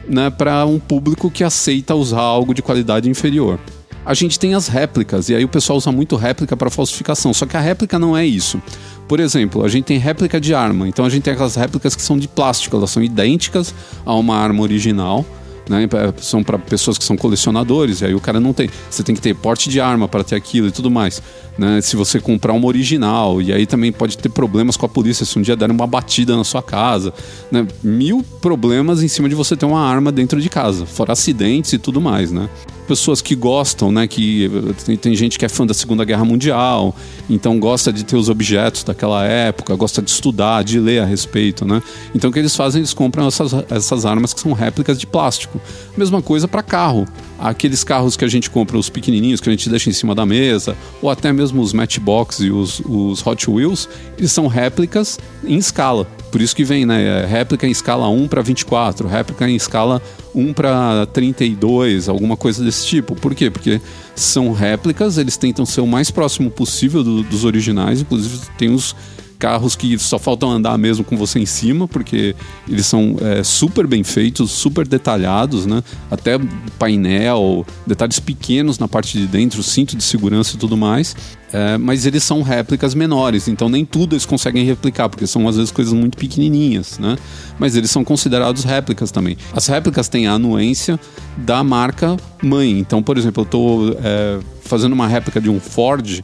né, 0.07 0.29
para 0.29 0.65
um 0.65 0.79
público 0.79 1.29
que 1.29 1.43
aceita 1.43 1.93
usar 1.95 2.21
algo 2.21 2.53
de 2.53 2.61
qualidade 2.61 3.09
inferior. 3.09 3.59
A 4.05 4.13
gente 4.13 4.39
tem 4.39 4.53
as 4.53 4.69
réplicas, 4.69 5.27
e 5.27 5.35
aí 5.35 5.43
o 5.43 5.49
pessoal 5.49 5.77
usa 5.77 5.91
muito 5.91 6.15
réplica 6.15 6.55
para 6.55 6.69
falsificação, 6.69 7.33
só 7.33 7.45
que 7.45 7.57
a 7.57 7.59
réplica 7.59 7.99
não 7.99 8.15
é 8.15 8.25
isso. 8.25 8.61
Por 9.05 9.19
exemplo, 9.19 9.65
a 9.65 9.67
gente 9.67 9.83
tem 9.83 9.97
réplica 9.97 10.39
de 10.39 10.53
arma, 10.53 10.87
então 10.87 11.03
a 11.03 11.09
gente 11.09 11.23
tem 11.23 11.33
aquelas 11.33 11.55
réplicas 11.55 11.93
que 11.93 12.01
são 12.01 12.17
de 12.17 12.27
plástico, 12.27 12.77
elas 12.77 12.89
são 12.89 13.03
idênticas 13.03 13.75
a 14.05 14.13
uma 14.13 14.37
arma 14.37 14.63
original, 14.63 15.25
né? 15.69 15.87
São 16.17 16.43
para 16.43 16.57
pessoas 16.57 16.97
que 16.97 17.03
são 17.03 17.15
colecionadores, 17.15 18.01
e 18.01 18.05
aí 18.05 18.15
o 18.15 18.19
cara 18.19 18.39
não 18.39 18.53
tem. 18.53 18.69
Você 18.89 19.03
tem 19.03 19.15
que 19.15 19.21
ter 19.21 19.35
porte 19.35 19.69
de 19.69 19.79
arma 19.79 20.07
para 20.07 20.23
ter 20.23 20.35
aquilo 20.35 20.67
e 20.67 20.71
tudo 20.71 20.89
mais. 20.89 21.21
Né? 21.57 21.81
Se 21.81 21.95
você 21.95 22.19
comprar 22.19 22.53
uma 22.53 22.67
original, 22.67 23.41
e 23.41 23.51
aí 23.51 23.65
também 23.65 23.91
pode 23.91 24.17
ter 24.17 24.29
problemas 24.29 24.77
com 24.77 24.85
a 24.85 24.89
polícia 24.89 25.25
se 25.25 25.37
um 25.37 25.41
dia 25.41 25.55
der 25.55 25.71
uma 25.71 25.87
batida 25.87 26.35
na 26.35 26.43
sua 26.43 26.61
casa. 26.61 27.13
Né? 27.51 27.67
Mil 27.83 28.23
problemas 28.41 29.01
em 29.01 29.07
cima 29.07 29.27
de 29.27 29.35
você 29.35 29.55
ter 29.55 29.65
uma 29.65 29.81
arma 29.81 30.11
dentro 30.11 30.41
de 30.41 30.49
casa, 30.49 30.85
fora 30.85 31.13
acidentes 31.13 31.73
e 31.73 31.77
tudo 31.77 31.99
mais, 31.99 32.31
né? 32.31 32.49
Pessoas 32.87 33.21
que 33.21 33.35
gostam, 33.35 33.91
né? 33.91 34.07
Que 34.07 34.49
tem, 34.85 34.95
tem, 34.97 35.15
gente 35.15 35.37
que 35.37 35.45
é 35.45 35.49
fã 35.49 35.65
da 35.65 35.73
Segunda 35.73 36.03
Guerra 36.05 36.25
Mundial, 36.25 36.95
então 37.29 37.59
gosta 37.59 37.91
de 37.91 38.03
ter 38.03 38.15
os 38.15 38.29
objetos 38.29 38.83
daquela 38.83 39.25
época, 39.25 39.75
gosta 39.75 40.01
de 40.01 40.09
estudar, 40.09 40.63
de 40.63 40.79
ler 40.79 41.01
a 41.01 41.05
respeito, 41.05 41.65
né? 41.65 41.81
Então 42.15 42.29
o 42.29 42.33
que 42.33 42.39
eles 42.39 42.55
fazem? 42.55 42.79
Eles 42.79 42.93
compram 42.93 43.27
essas, 43.27 43.51
essas 43.69 44.05
armas 44.05 44.33
que 44.33 44.39
são 44.39 44.53
réplicas 44.53 44.97
de 44.97 45.05
plástico. 45.05 45.59
Mesma 45.95 46.21
coisa 46.21 46.47
para 46.47 46.63
carro. 46.63 47.05
Aqueles 47.39 47.83
carros 47.83 48.17
que 48.17 48.25
a 48.25 48.27
gente 48.27 48.49
compra, 48.49 48.77
os 48.77 48.89
pequenininhos 48.89 49.39
que 49.39 49.49
a 49.49 49.51
gente 49.51 49.69
deixa 49.69 49.89
em 49.89 49.93
cima 49.93 50.15
da 50.15 50.25
mesa, 50.25 50.75
ou 51.01 51.09
até 51.09 51.31
mesmo 51.31 51.61
os 51.61 51.73
Matchbox 51.73 52.39
e 52.39 52.51
os, 52.51 52.81
os 52.85 53.25
Hot 53.25 53.49
Wheels, 53.49 53.87
eles 54.17 54.31
são 54.31 54.47
réplicas 54.47 55.19
em 55.43 55.57
escala. 55.57 56.07
Por 56.31 56.41
isso 56.41 56.55
que 56.55 56.63
vem, 56.63 56.85
né? 56.85 57.25
Réplica 57.25 57.65
em 57.67 57.71
escala 57.71 58.09
1 58.09 58.27
para 58.27 58.41
24, 58.41 59.07
réplica 59.07 59.49
em 59.49 59.55
escala 59.55 60.01
1 60.35 60.53
para 60.53 61.05
32, 61.07 62.09
alguma 62.09 62.35
coisa 62.35 62.63
desse 62.63 62.85
tipo. 62.85 63.15
Por 63.15 63.33
quê? 63.33 63.49
Porque 63.49 63.79
são 64.15 64.51
réplicas, 64.51 65.17
eles 65.17 65.37
tentam 65.37 65.65
ser 65.65 65.81
o 65.81 65.87
mais 65.87 66.11
próximo 66.11 66.49
possível 66.51 67.03
do, 67.03 67.23
dos 67.23 67.45
originais, 67.45 68.01
inclusive 68.01 68.39
tem 68.57 68.69
os 68.69 68.95
carros 69.37 69.75
que 69.75 69.97
só 69.97 70.17
faltam 70.17 70.51
andar 70.51 70.77
mesmo 70.77 71.03
com 71.03 71.15
você 71.15 71.39
em 71.39 71.45
cima, 71.45 71.87
porque 71.87 72.35
eles 72.67 72.85
são 72.85 73.15
é, 73.21 73.43
super 73.43 73.85
bem 73.85 74.03
feitos, 74.03 74.51
super 74.51 74.87
detalhados, 74.87 75.65
né? 75.65 75.83
Até 76.09 76.39
painel, 76.77 77.65
detalhes 77.85 78.19
pequenos 78.19 78.79
na 78.79 78.87
parte 78.87 79.17
de 79.17 79.27
dentro, 79.27 79.61
cinto 79.63 79.95
de 79.95 80.03
segurança 80.03 80.55
e 80.55 80.57
tudo 80.57 80.75
mais. 80.75 81.15
É, 81.53 81.77
mas 81.77 82.05
eles 82.05 82.23
são 82.23 82.41
réplicas 82.41 82.93
menores, 82.93 83.47
então 83.47 83.69
nem 83.69 83.85
tudo 83.85 84.15
eles 84.15 84.25
conseguem 84.25 84.65
replicar, 84.65 85.07
porque 85.07 85.25
são 85.25 85.47
às 85.47 85.55
vezes 85.55 85.71
coisas 85.71 85.93
muito 85.93 86.17
pequenininhas, 86.17 86.99
né? 86.99 87.15
Mas 87.57 87.75
eles 87.75 87.89
são 87.89 88.03
considerados 88.03 88.65
réplicas 88.65 89.11
também. 89.11 89.37
As 89.53 89.67
réplicas 89.67 90.09
têm 90.09 90.27
a 90.27 90.33
anuência 90.33 90.99
da 91.37 91.63
marca 91.63 92.17
mãe. 92.43 92.77
Então, 92.77 93.01
por 93.01 93.17
exemplo, 93.17 93.43
eu 93.43 93.45
estou 93.45 93.97
é, 94.03 94.39
fazendo 94.61 94.93
uma 94.93 95.07
réplica 95.07 95.39
de 95.39 95.49
um 95.49 95.59
Ford 95.59 96.21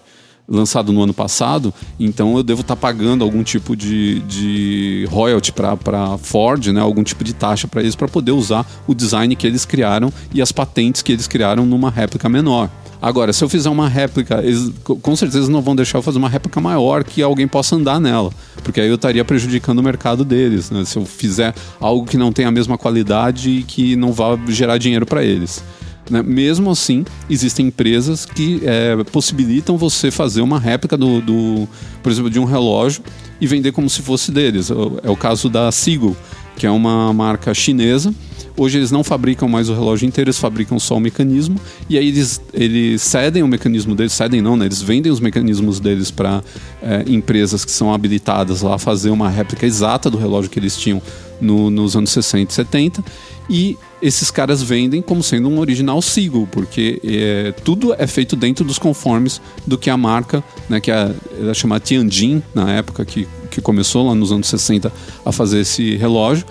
lançado 0.47 0.91
no 0.91 1.01
ano 1.01 1.13
passado, 1.13 1.73
então 1.99 2.35
eu 2.37 2.43
devo 2.43 2.61
estar 2.61 2.75
tá 2.75 2.81
pagando 2.81 3.23
algum 3.23 3.43
tipo 3.43 3.75
de, 3.75 4.19
de 4.21 5.07
royalty 5.09 5.51
para 5.51 6.17
Ford, 6.21 6.67
né, 6.67 6.81
algum 6.81 7.03
tipo 7.03 7.23
de 7.23 7.33
taxa 7.33 7.67
para 7.67 7.81
eles 7.81 7.95
para 7.95 8.07
poder 8.07 8.31
usar 8.31 8.65
o 8.87 8.93
design 8.93 9.35
que 9.35 9.47
eles 9.47 9.65
criaram 9.65 10.11
e 10.33 10.41
as 10.41 10.51
patentes 10.51 11.01
que 11.01 11.11
eles 11.11 11.27
criaram 11.27 11.65
numa 11.65 11.89
réplica 11.89 12.27
menor. 12.27 12.69
Agora, 13.03 13.33
se 13.33 13.43
eu 13.43 13.49
fizer 13.49 13.69
uma 13.69 13.89
réplica, 13.89 14.41
eles 14.41 14.71
com 14.81 15.13
certeza 15.13 15.51
não 15.51 15.61
vão 15.61 15.75
deixar 15.75 15.97
eu 15.97 16.01
fazer 16.01 16.17
uma 16.17 16.29
réplica 16.29 16.61
maior 16.61 17.03
que 17.03 17.21
alguém 17.21 17.45
possa 17.45 17.75
andar 17.75 17.99
nela, 17.99 18.31
porque 18.63 18.79
aí 18.79 18.87
eu 18.87 18.95
estaria 18.95 19.25
prejudicando 19.25 19.79
o 19.79 19.83
mercado 19.83 20.23
deles, 20.23 20.71
né? 20.71 20.85
Se 20.85 20.97
eu 20.97 21.05
fizer 21.05 21.53
algo 21.81 22.05
que 22.05 22.15
não 22.15 22.31
tem 22.31 22.45
a 22.45 22.51
mesma 22.51 22.77
qualidade 22.77 23.49
e 23.49 23.63
que 23.63 23.97
não 23.97 24.13
vá 24.13 24.39
gerar 24.47 24.77
dinheiro 24.77 25.05
para 25.05 25.21
eles. 25.21 25.61
Né? 26.09 26.21
Mesmo 26.21 26.69
assim, 26.71 27.05
existem 27.29 27.67
empresas 27.67 28.25
que 28.25 28.61
é, 28.65 28.95
possibilitam 29.05 29.77
você 29.77 30.11
fazer 30.11 30.41
uma 30.41 30.59
réplica 30.59 30.97
do, 30.97 31.21
do, 31.21 31.67
por 32.01 32.11
exemplo, 32.11 32.29
de 32.29 32.39
um 32.39 32.45
relógio 32.45 33.03
e 33.39 33.47
vender 33.47 33.71
como 33.71 33.89
se 33.89 34.01
fosse 34.01 34.31
deles. 34.31 34.69
É 35.03 35.09
o 35.09 35.15
caso 35.15 35.49
da 35.49 35.71
Seagull, 35.71 36.15
que 36.55 36.65
é 36.65 36.71
uma 36.71 37.13
marca 37.13 37.53
chinesa. 37.53 38.13
Hoje 38.55 38.77
eles 38.77 38.91
não 38.91 39.03
fabricam 39.03 39.49
mais 39.49 39.67
o 39.67 39.73
relógio 39.73 40.07
inteiro, 40.07 40.29
eles 40.29 40.37
fabricam 40.37 40.77
só 40.77 40.97
o 40.97 40.99
mecanismo. 40.99 41.59
E 41.89 41.97
aí 41.97 42.07
eles, 42.07 42.39
eles 42.53 43.01
cedem 43.01 43.41
o 43.41 43.47
mecanismo 43.47 43.95
deles, 43.95 44.13
cedem 44.13 44.41
não, 44.41 44.55
né? 44.55 44.65
Eles 44.65 44.81
vendem 44.81 45.11
os 45.11 45.19
mecanismos 45.19 45.79
deles 45.79 46.11
para 46.11 46.43
é, 46.81 47.03
empresas 47.07 47.65
que 47.65 47.71
são 47.71 47.91
habilitadas 47.91 48.61
lá 48.61 48.75
a 48.75 48.79
fazer 48.79 49.09
uma 49.09 49.27
réplica 49.29 49.65
exata 49.65 50.09
do 50.09 50.17
relógio 50.17 50.51
que 50.51 50.59
eles 50.59 50.77
tinham 50.77 51.01
no, 51.41 51.71
nos 51.71 51.95
anos 51.95 52.11
60 52.11 52.51
e 52.51 52.55
70 52.55 53.03
e 53.49 53.77
esses 54.01 54.31
caras 54.31 54.61
vendem 54.61 55.01
como 55.01 55.23
sendo 55.23 55.49
um 55.49 55.59
original 55.59 56.01
Seagull, 56.01 56.47
porque 56.47 56.99
é, 57.03 57.53
tudo 57.63 57.93
é 57.97 58.07
feito 58.07 58.35
dentro 58.35 58.63
dos 58.65 58.77
conformes 58.77 59.41
do 59.65 59.77
que 59.77 59.89
a 59.89 59.97
marca, 59.97 60.43
né, 60.69 60.79
que 60.79 60.91
a, 60.91 61.11
era 61.39 61.53
chamada 61.53 61.83
Tianjin 61.83 62.41
na 62.53 62.71
época 62.71 63.03
que, 63.05 63.27
que 63.53 63.61
começou 63.61 64.07
lá 64.07 64.15
nos 64.15 64.31
anos 64.31 64.47
60 64.47 64.91
a 65.25 65.31
fazer 65.31 65.59
esse 65.59 65.95
relógio. 65.95 66.45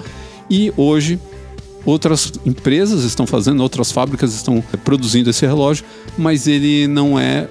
E 0.48 0.72
hoje 0.76 1.18
outras 1.84 2.32
empresas 2.46 3.02
estão 3.02 3.26
fazendo, 3.26 3.62
outras 3.62 3.90
fábricas 3.90 4.34
estão 4.34 4.62
produzindo 4.84 5.30
esse 5.30 5.44
relógio, 5.44 5.84
mas 6.16 6.46
ele 6.46 6.86
não 6.86 7.18
é 7.18 7.48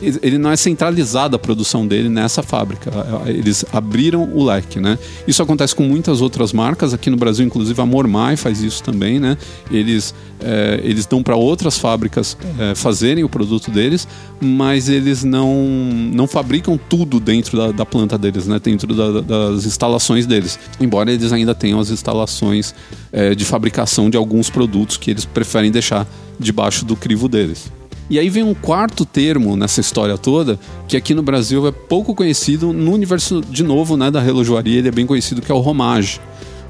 ele 0.00 0.38
não 0.38 0.50
é 0.50 0.56
centralizada 0.56 1.36
a 1.36 1.38
produção 1.38 1.86
dele 1.86 2.08
nessa 2.08 2.42
fábrica. 2.42 2.90
Eles 3.26 3.64
abriram 3.72 4.30
o 4.32 4.44
leque, 4.44 4.78
né? 4.78 4.98
Isso 5.26 5.42
acontece 5.42 5.74
com 5.74 5.82
muitas 5.82 6.20
outras 6.20 6.52
marcas 6.52 6.94
aqui 6.94 7.10
no 7.10 7.16
Brasil, 7.16 7.44
inclusive 7.44 7.80
a 7.80 7.86
Mormai 7.86 8.36
faz 8.36 8.62
isso 8.62 8.82
também, 8.82 9.18
né? 9.18 9.36
Eles 9.70 10.14
é, 10.40 10.80
eles 10.84 11.04
dão 11.04 11.22
para 11.22 11.34
outras 11.34 11.78
fábricas 11.78 12.36
é, 12.58 12.74
fazerem 12.74 13.24
o 13.24 13.28
produto 13.28 13.70
deles, 13.70 14.06
mas 14.40 14.88
eles 14.88 15.24
não 15.24 15.66
não 16.12 16.26
fabricam 16.26 16.78
tudo 16.88 17.18
dentro 17.18 17.56
da, 17.56 17.72
da 17.72 17.86
planta 17.86 18.16
deles, 18.16 18.46
né? 18.46 18.60
Dentro 18.62 18.94
da, 18.94 19.20
das 19.20 19.66
instalações 19.66 20.26
deles. 20.26 20.58
Embora 20.80 21.10
eles 21.10 21.32
ainda 21.32 21.54
tenham 21.54 21.80
as 21.80 21.90
instalações 21.90 22.74
é, 23.12 23.34
de 23.34 23.44
fabricação 23.44 24.08
de 24.08 24.16
alguns 24.16 24.48
produtos 24.48 24.96
que 24.96 25.10
eles 25.10 25.24
preferem 25.24 25.70
deixar 25.70 26.06
debaixo 26.38 26.84
do 26.84 26.94
crivo 26.94 27.28
deles. 27.28 27.77
E 28.10 28.18
aí 28.18 28.30
vem 28.30 28.42
um 28.42 28.54
quarto 28.54 29.04
termo 29.04 29.56
nessa 29.56 29.80
história 29.80 30.16
toda, 30.16 30.58
que 30.86 30.96
aqui 30.96 31.14
no 31.14 31.22
Brasil 31.22 31.66
é 31.66 31.72
pouco 31.72 32.14
conhecido, 32.14 32.72
no 32.72 32.92
universo, 32.92 33.42
de 33.42 33.62
novo, 33.62 33.96
né, 33.96 34.10
da 34.10 34.20
relojoaria, 34.20 34.78
ele 34.78 34.88
é 34.88 34.92
bem 34.92 35.06
conhecido, 35.06 35.42
que 35.42 35.52
é 35.52 35.54
o 35.54 35.60
romage. 35.60 36.20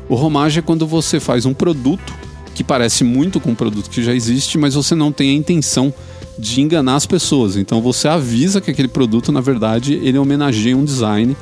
O 0.08 0.14
romage 0.14 0.58
é 0.58 0.62
quando 0.62 0.86
você 0.86 1.20
faz 1.20 1.46
um 1.46 1.54
produto 1.54 2.12
que 2.54 2.64
parece 2.64 3.04
muito 3.04 3.38
com 3.38 3.50
um 3.50 3.54
produto 3.54 3.88
que 3.88 4.02
já 4.02 4.12
existe, 4.12 4.58
mas 4.58 4.74
você 4.74 4.94
não 4.94 5.12
tem 5.12 5.30
a 5.30 5.34
intenção 5.34 5.94
de 6.36 6.60
enganar 6.60 6.96
as 6.96 7.06
pessoas. 7.06 7.56
Então 7.56 7.80
você 7.80 8.08
avisa 8.08 8.60
que 8.60 8.70
aquele 8.70 8.88
produto, 8.88 9.30
na 9.30 9.40
verdade, 9.40 9.94
ele 9.94 10.18
homenageia 10.18 10.76
um 10.76 10.84
design 10.84 11.36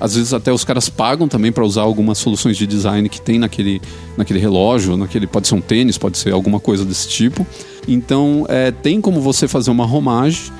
às 0.00 0.14
vezes 0.14 0.32
até 0.32 0.52
os 0.52 0.64
caras 0.64 0.88
pagam 0.88 1.28
também 1.28 1.50
para 1.50 1.64
usar 1.64 1.82
algumas 1.82 2.18
soluções 2.18 2.56
de 2.56 2.66
design 2.66 3.08
que 3.08 3.20
tem 3.20 3.38
naquele, 3.38 3.80
naquele 4.16 4.38
relógio, 4.38 4.96
naquele 4.96 5.26
pode 5.26 5.48
ser 5.48 5.54
um 5.54 5.60
tênis, 5.60 5.98
pode 5.98 6.18
ser 6.18 6.32
alguma 6.32 6.60
coisa 6.60 6.84
desse 6.84 7.08
tipo. 7.08 7.46
Então 7.86 8.44
é, 8.48 8.70
tem 8.70 9.00
como 9.00 9.20
você 9.20 9.48
fazer 9.48 9.70
uma 9.70 9.86
romagem 9.86 10.52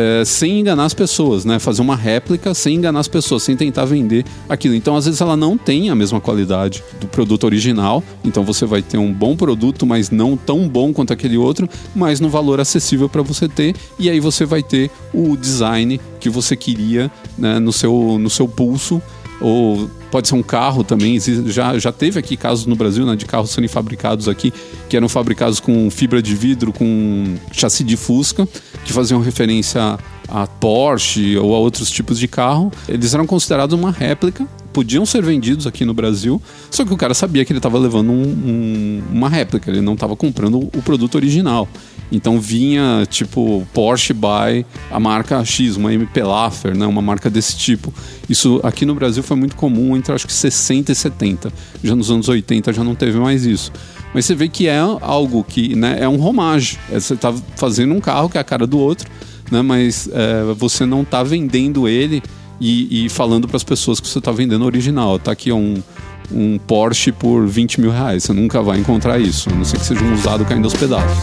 é, 0.00 0.24
sem 0.24 0.60
enganar 0.60 0.86
as 0.86 0.94
pessoas, 0.94 1.44
né? 1.44 1.58
Fazer 1.58 1.82
uma 1.82 1.94
réplica 1.94 2.54
sem 2.54 2.76
enganar 2.76 3.00
as 3.00 3.08
pessoas, 3.08 3.42
sem 3.42 3.54
tentar 3.54 3.84
vender 3.84 4.24
aquilo. 4.48 4.74
Então, 4.74 4.96
às 4.96 5.04
vezes, 5.04 5.20
ela 5.20 5.36
não 5.36 5.58
tem 5.58 5.90
a 5.90 5.94
mesma 5.94 6.18
qualidade 6.18 6.82
do 6.98 7.06
produto 7.06 7.44
original. 7.44 8.02
Então, 8.24 8.42
você 8.42 8.64
vai 8.64 8.80
ter 8.80 8.96
um 8.96 9.12
bom 9.12 9.36
produto, 9.36 9.84
mas 9.84 10.10
não 10.10 10.38
tão 10.38 10.66
bom 10.66 10.90
quanto 10.90 11.12
aquele 11.12 11.36
outro, 11.36 11.68
mas 11.94 12.18
no 12.18 12.30
valor 12.30 12.60
acessível 12.60 13.10
para 13.10 13.20
você 13.20 13.46
ter. 13.46 13.76
E 13.98 14.08
aí 14.08 14.20
você 14.20 14.46
vai 14.46 14.62
ter 14.62 14.90
o 15.12 15.36
design 15.36 16.00
que 16.18 16.30
você 16.30 16.56
queria 16.56 17.10
né, 17.36 17.58
no, 17.58 17.72
seu, 17.72 18.18
no 18.18 18.30
seu 18.30 18.48
pulso 18.48 19.02
ou 19.40 19.90
pode 20.10 20.28
ser 20.28 20.34
um 20.34 20.42
carro 20.42 20.84
também. 20.84 21.18
Já, 21.46 21.78
já 21.78 21.92
teve 21.92 22.18
aqui 22.18 22.36
casos 22.36 22.66
no 22.66 22.76
Brasil 22.76 23.06
né, 23.06 23.16
de 23.16 23.24
carros 23.24 23.50
sendo 23.50 23.68
fabricados 23.68 24.28
aqui 24.28 24.52
que 24.88 24.96
eram 24.96 25.08
fabricados 25.08 25.60
com 25.60 25.90
fibra 25.90 26.22
de 26.22 26.34
vidro, 26.34 26.72
com 26.72 27.36
chassi 27.52 27.82
de 27.84 27.96
Fusca, 27.96 28.46
que 28.84 28.92
faziam 28.92 29.20
referência 29.20 29.98
a 30.28 30.46
Porsche 30.46 31.36
ou 31.36 31.54
a 31.54 31.58
outros 31.58 31.90
tipos 31.90 32.18
de 32.18 32.28
carro. 32.28 32.70
Eles 32.88 33.14
eram 33.14 33.26
considerados 33.26 33.78
uma 33.78 33.90
réplica, 33.90 34.46
podiam 34.72 35.04
ser 35.04 35.22
vendidos 35.22 35.66
aqui 35.66 35.84
no 35.84 35.92
Brasil, 35.94 36.40
só 36.70 36.84
que 36.84 36.92
o 36.92 36.96
cara 36.96 37.14
sabia 37.14 37.44
que 37.44 37.52
ele 37.52 37.58
estava 37.58 37.78
levando 37.78 38.10
um, 38.10 38.22
um, 38.22 39.02
uma 39.12 39.28
réplica, 39.28 39.70
ele 39.70 39.80
não 39.80 39.94
estava 39.94 40.16
comprando 40.16 40.58
o 40.58 40.82
produto 40.82 41.14
original. 41.16 41.68
Então 42.12 42.40
vinha 42.40 43.06
tipo 43.08 43.66
Porsche 43.72 44.12
by 44.12 44.66
a 44.90 44.98
marca 44.98 45.44
X, 45.44 45.76
uma 45.76 45.94
MP 45.94 46.22
Laffer, 46.22 46.76
né, 46.76 46.86
uma 46.86 47.00
marca 47.00 47.30
desse 47.30 47.56
tipo. 47.56 47.92
Isso 48.28 48.60
aqui 48.64 48.84
no 48.84 48.94
Brasil 48.94 49.22
foi 49.22 49.36
muito 49.36 49.54
comum 49.54 49.96
entre 49.96 50.12
acho 50.12 50.26
que 50.26 50.32
60 50.32 50.90
e 50.90 50.94
70. 50.94 51.52
Já 51.82 51.94
nos 51.94 52.10
anos 52.10 52.28
80 52.28 52.72
já 52.72 52.82
não 52.82 52.94
teve 52.94 53.18
mais 53.18 53.46
isso. 53.46 53.72
Mas 54.12 54.24
você 54.24 54.34
vê 54.34 54.48
que 54.48 54.66
é 54.66 54.78
algo 54.78 55.44
que 55.44 55.76
né, 55.76 55.98
é 56.00 56.08
um 56.08 56.16
romage. 56.16 56.78
É, 56.90 56.98
você 56.98 57.14
está 57.14 57.32
fazendo 57.56 57.94
um 57.94 58.00
carro 58.00 58.28
que 58.28 58.38
é 58.38 58.40
a 58.40 58.44
cara 58.44 58.66
do 58.66 58.78
outro, 58.78 59.08
né, 59.50 59.62
mas 59.62 60.08
é, 60.12 60.52
você 60.54 60.84
não 60.84 61.02
está 61.02 61.22
vendendo 61.22 61.86
ele 61.86 62.20
e, 62.60 63.06
e 63.06 63.08
falando 63.08 63.48
para 63.48 63.56
as 63.56 63.64
pessoas 63.64 63.98
que 63.98 64.06
você 64.06 64.18
está 64.18 64.30
vendendo 64.30 64.64
original. 64.64 65.18
Tá 65.18 65.32
aqui 65.32 65.50
um, 65.50 65.82
um 66.30 66.58
Porsche 66.58 67.10
por 67.10 67.46
20 67.46 67.80
mil 67.80 67.90
reais. 67.90 68.24
Você 68.24 68.32
nunca 68.32 68.62
vai 68.62 68.78
encontrar 68.78 69.18
isso, 69.18 69.48
a 69.50 69.54
não 69.54 69.64
ser 69.64 69.78
que 69.78 69.84
seja 69.84 70.04
um 70.04 70.12
usado 70.12 70.44
caindo 70.44 70.64
aos 70.64 70.74
pedaços. 70.74 71.18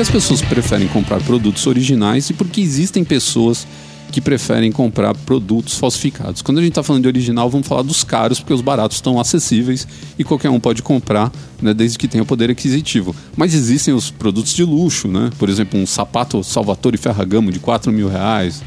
que 0.00 0.02
as 0.02 0.10
pessoas 0.10 0.40
preferem 0.40 0.88
comprar 0.88 1.20
produtos 1.20 1.66
originais 1.66 2.30
e 2.30 2.32
por 2.32 2.48
que 2.48 2.62
existem 2.62 3.04
pessoas 3.04 3.66
que 4.10 4.20
preferem 4.20 4.70
comprar 4.70 5.14
produtos 5.14 5.78
falsificados. 5.78 6.42
Quando 6.42 6.58
a 6.58 6.60
gente 6.60 6.72
está 6.72 6.82
falando 6.82 7.02
de 7.02 7.08
original, 7.08 7.48
vamos 7.48 7.66
falar 7.66 7.82
dos 7.82 8.04
caros, 8.04 8.40
porque 8.40 8.52
os 8.52 8.60
baratos 8.60 8.96
estão 8.96 9.18
acessíveis 9.20 9.86
e 10.18 10.24
qualquer 10.24 10.50
um 10.50 10.60
pode 10.60 10.82
comprar, 10.82 11.32
né, 11.60 11.72
desde 11.72 11.98
que 11.98 12.08
tenha 12.08 12.24
poder 12.24 12.50
aquisitivo. 12.50 13.14
Mas 13.36 13.54
existem 13.54 13.94
os 13.94 14.10
produtos 14.10 14.54
de 14.54 14.64
luxo, 14.64 15.08
né? 15.08 15.30
Por 15.38 15.48
exemplo, 15.48 15.78
um 15.78 15.86
sapato 15.86 16.42
Salvatore 16.42 16.96
Ferragamo 16.96 17.50
de 17.52 17.58
4 17.58 17.92
mil 17.92 18.08
reais, 18.08 18.62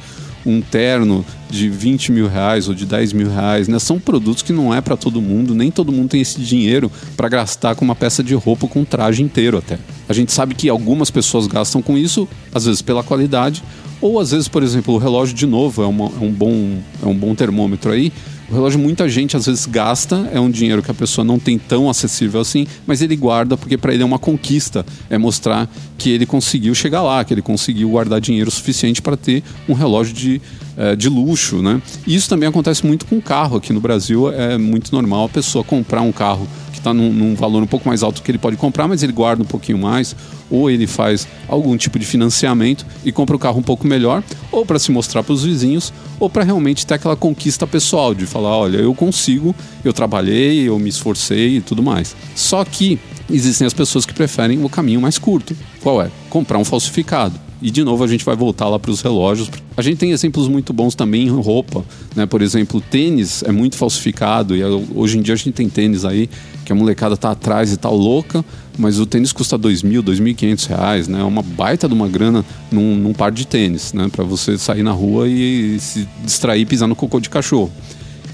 um 0.46 0.62
terno 0.62 1.26
de 1.50 1.70
20 1.70 2.12
mil 2.12 2.28
reais 2.28 2.68
ou 2.68 2.74
de 2.74 2.86
10 2.86 3.14
mil 3.14 3.30
reais, 3.30 3.68
né? 3.68 3.80
São 3.80 4.00
produtos 4.00 4.44
que 4.44 4.52
não 4.52 4.74
é 4.74 4.82
para 4.82 4.98
todo 4.98 5.22
mundo, 5.22 5.54
nem 5.54 5.72
todo 5.72 5.92
mundo 5.92 6.10
tem 6.10 6.22
esse 6.22 6.42
dinheiro 6.42 6.92
para 7.16 7.30
gastar 7.30 7.76
com 7.76 7.86
uma 7.86 7.96
peça 7.96 8.24
de 8.24 8.34
roupa 8.34 8.68
com 8.68 8.82
um 8.82 8.86
traje 8.86 9.22
inteiro 9.22 9.58
até. 9.58 9.78
A 10.08 10.14
gente 10.14 10.32
sabe 10.32 10.56
que 10.56 10.68
algumas 10.68 11.10
pessoas 11.10 11.48
gastam 11.48 11.82
com 11.82 11.98
isso, 11.98 12.28
às 12.54 12.66
vezes 12.66 12.82
pela 12.82 13.04
qualidade, 13.04 13.64
ou 14.02 14.20
às 14.20 14.32
vezes, 14.32 14.48
por 14.48 14.62
exemplo, 14.64 14.96
o 14.96 14.98
relógio 14.98 15.34
de 15.34 15.46
novo 15.46 15.82
é, 15.82 15.88
uma, 15.88 16.06
é 16.06 16.24
um, 16.24 16.32
bom, 16.32 16.78
é 17.02 17.06
um 17.06 17.16
bom 17.16 17.34
termômetro 17.34 17.92
aí. 17.92 18.12
O 18.54 18.56
relógio 18.56 18.80
muita 18.80 19.10
gente 19.10 19.36
às 19.36 19.48
vezes 19.48 19.66
gasta, 19.66 20.30
é 20.32 20.40
um 20.40 20.48
dinheiro 20.48 20.84
que 20.84 20.92
a 20.92 20.94
pessoa 20.94 21.26
não 21.26 21.40
tem 21.40 21.58
tão 21.58 21.90
acessível 21.90 22.40
assim, 22.40 22.68
mas 22.86 23.02
ele 23.02 23.16
guarda 23.16 23.58
porque 23.58 23.80
para 23.80 23.92
ele 23.92 24.04
é 24.04 24.06
uma 24.06 24.20
conquista, 24.20 24.86
é 25.10 25.18
mostrar 25.18 25.68
que 25.98 26.12
ele 26.12 26.24
conseguiu 26.24 26.76
chegar 26.76 27.02
lá, 27.02 27.24
que 27.26 27.34
ele 27.34 27.42
conseguiu 27.42 27.90
guardar 27.90 28.22
dinheiro 28.22 28.52
suficiente 28.52 29.02
para 29.02 29.18
ter 29.18 29.42
um 29.68 29.74
relógio 29.74 30.14
de, 30.14 30.40
é, 30.78 30.96
de 30.96 31.10
luxo, 31.10 31.62
né? 31.62 31.82
E 32.06 32.16
isso 32.16 32.30
também 32.30 32.48
acontece 32.48 32.86
muito 32.86 33.06
com 33.06 33.22
carro 33.22 33.58
aqui 33.58 33.72
no 33.74 33.80
Brasil, 33.80 34.32
é 34.32 34.58
muito 34.58 34.92
normal 34.94 35.26
a 35.26 35.30
pessoa 35.30 35.64
comprar 35.64 36.02
um 36.02 36.12
carro 36.12 36.48
está 36.84 36.94
num, 36.94 37.12
num, 37.12 37.34
valor 37.34 37.64
um 37.64 37.68
pouco 37.68 37.88
mais 37.88 38.04
alto 38.04 38.22
que 38.22 38.30
ele 38.30 38.38
pode 38.38 38.58
comprar, 38.58 38.88
mas 38.88 39.02
ele 39.02 39.14
guarda 39.14 39.42
um 39.42 39.46
pouquinho 39.46 39.78
mais, 39.78 40.16
ou 40.52 40.70
ele 40.70 40.86
faz 40.86 41.28
algum 41.48 41.76
tipo 41.78 41.98
de 41.98 42.06
financiamento 42.06 42.86
e 43.04 43.12
compra 43.12 43.36
o 43.36 43.40
carro 43.40 43.60
um 43.60 43.64
pouco 43.64 43.88
melhor, 43.88 44.22
ou 44.52 44.66
para 44.66 44.78
se 44.78 44.92
mostrar 44.92 45.24
para 45.24 45.34
os 45.34 45.44
vizinhos, 45.44 45.94
ou 46.20 46.30
para 46.30 46.44
realmente 46.44 46.86
ter 46.86 46.96
aquela 46.96 47.16
conquista 47.16 47.66
pessoal 47.66 48.14
de 48.14 48.26
falar, 48.26 48.56
olha, 48.56 48.78
eu 48.78 48.94
consigo, 48.94 49.56
eu 49.84 49.94
trabalhei, 49.94 50.68
eu 50.68 50.78
me 50.78 50.90
esforcei 50.90 51.58
e 51.58 51.62
tudo 51.62 51.82
mais. 51.82 52.16
Só 52.36 52.64
que 52.66 53.00
existem 53.30 53.66
as 53.66 53.74
pessoas 53.74 54.06
que 54.06 54.14
preferem 54.14 54.64
o 54.64 54.70
caminho 54.70 55.02
mais 55.02 55.18
curto. 55.18 55.56
Qual 55.82 56.02
é? 56.02 56.12
Comprar 56.30 56.58
um 56.58 56.66
falsificado. 56.66 57.40
E 57.64 57.72
de 57.72 57.82
novo 57.82 58.04
a 58.04 58.08
gente 58.08 58.26
vai 58.26 58.36
voltar 58.36 58.68
lá 58.68 58.78
para 58.78 58.92
os 58.92 59.00
relógios. 59.00 59.50
A 59.78 59.82
gente 59.82 59.98
tem 59.98 60.12
exemplos 60.12 60.50
muito 60.50 60.74
bons 60.74 60.96
também 60.96 61.24
em 61.24 61.30
roupa, 61.30 61.86
né? 62.14 62.26
Por 62.26 62.42
exemplo, 62.42 62.82
tênis 62.82 63.42
é 63.42 63.54
muito 63.54 63.78
falsificado 63.78 64.54
e 64.54 64.62
hoje 64.94 65.18
em 65.18 65.22
dia 65.22 65.34
a 65.34 65.38
gente 65.38 65.54
tem 65.54 65.70
tênis 65.70 66.04
aí 66.04 66.30
que 66.66 66.74
a 66.74 66.76
molecada 66.76 67.16
tá 67.16 67.32
atrás 67.32 67.72
e 67.72 67.78
tal 67.78 67.96
louca, 67.96 68.44
mas 68.78 69.00
o 69.00 69.06
tênis 69.06 69.32
custa 69.32 69.58
dois 69.58 69.82
mil, 69.82 70.02
dois 70.02 70.20
mil 70.20 70.34
e 70.34 70.36
quinhentos 70.36 70.66
reais, 70.66 71.08
né? 71.08 71.22
É 71.22 71.24
uma 71.24 71.42
baita 71.42 71.88
de 71.88 71.94
uma 71.94 72.10
grana 72.10 72.44
num, 72.70 72.98
num 72.98 73.14
par 73.14 73.32
de 73.32 73.48
tênis, 73.48 73.94
né? 73.94 74.10
Para 74.12 74.26
você 74.26 74.58
sair 74.58 74.84
na 74.84 74.92
rua 74.92 75.30
e, 75.30 75.80
se 75.80 76.06
distrair 76.22 76.66
pisando 76.66 76.90
no 76.90 76.96
cocô 76.98 77.22
de 77.22 77.30
cachorro. 77.30 77.72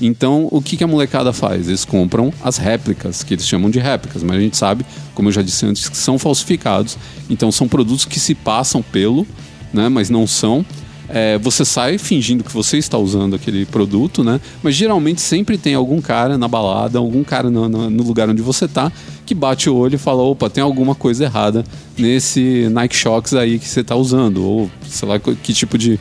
Então, 0.02 0.48
o 0.52 0.62
que, 0.62 0.78
que 0.78 0.84
a 0.84 0.88
molecada 0.88 1.34
faz? 1.34 1.68
Eles 1.68 1.84
compram 1.84 2.34
as 2.42 2.58
réplicas, 2.58 3.22
que 3.24 3.34
eles 3.34 3.48
chamam 3.48 3.70
de 3.70 3.80
réplicas, 3.80 4.24
mas 4.24 4.38
a 4.38 4.40
gente 4.40 4.56
sabe, 4.56 4.86
como 5.14 5.28
eu 5.28 5.34
já 5.34 5.42
disse 5.42 5.66
antes, 5.66 5.90
que 5.90 5.98
são 5.98 6.18
falsificados. 6.18 6.98
Então, 7.30 7.52
são 7.52 7.68
produtos 7.68 8.06
que 8.06 8.20
se 8.20 8.34
passam 8.34 8.82
pelo, 8.82 9.28
né, 9.74 9.90
mas 9.90 10.10
não 10.10 10.26
são. 10.26 10.66
é, 11.10 11.38
você 11.40 11.66
sai 11.66 11.98
fingindo 11.98 12.44
que 12.44 12.54
você 12.54 12.78
está 12.78 12.98
usando 12.98 13.36
aquele 13.36 13.66
produto, 13.66 14.24
né? 14.24 14.40
Mas 14.62 14.76
geralmente 14.76 15.20
sempre 15.20 15.58
tem 15.58 15.74
algum 15.74 16.00
cara 16.00 16.38
na 16.38 16.48
balada, 16.48 17.00
algum 17.00 17.24
cara 17.24 17.50
no, 17.50 17.68
no, 17.68 17.90
no 17.90 18.04
lugar 18.04 18.30
onde 18.30 18.44
você 18.44 18.68
tá, 18.68 18.92
que 19.26 19.34
bate 19.34 19.70
o 19.70 19.76
olho 19.76 19.96
e 19.96 19.98
fala: 19.98 20.22
opa, 20.22 20.50
tem 20.50 20.64
alguma 20.64 20.94
coisa 20.94 21.24
errada 21.24 21.64
nesse 21.98 22.70
Nike 22.72 22.96
Shox 22.96 23.34
aí 23.34 23.58
que 23.58 23.68
você 23.68 23.82
está 23.82 23.96
usando, 23.96 24.44
ou 24.44 24.72
sei 24.88 25.08
lá 25.08 25.20
que 25.20 25.52
tipo 25.52 25.78
de. 25.78 26.00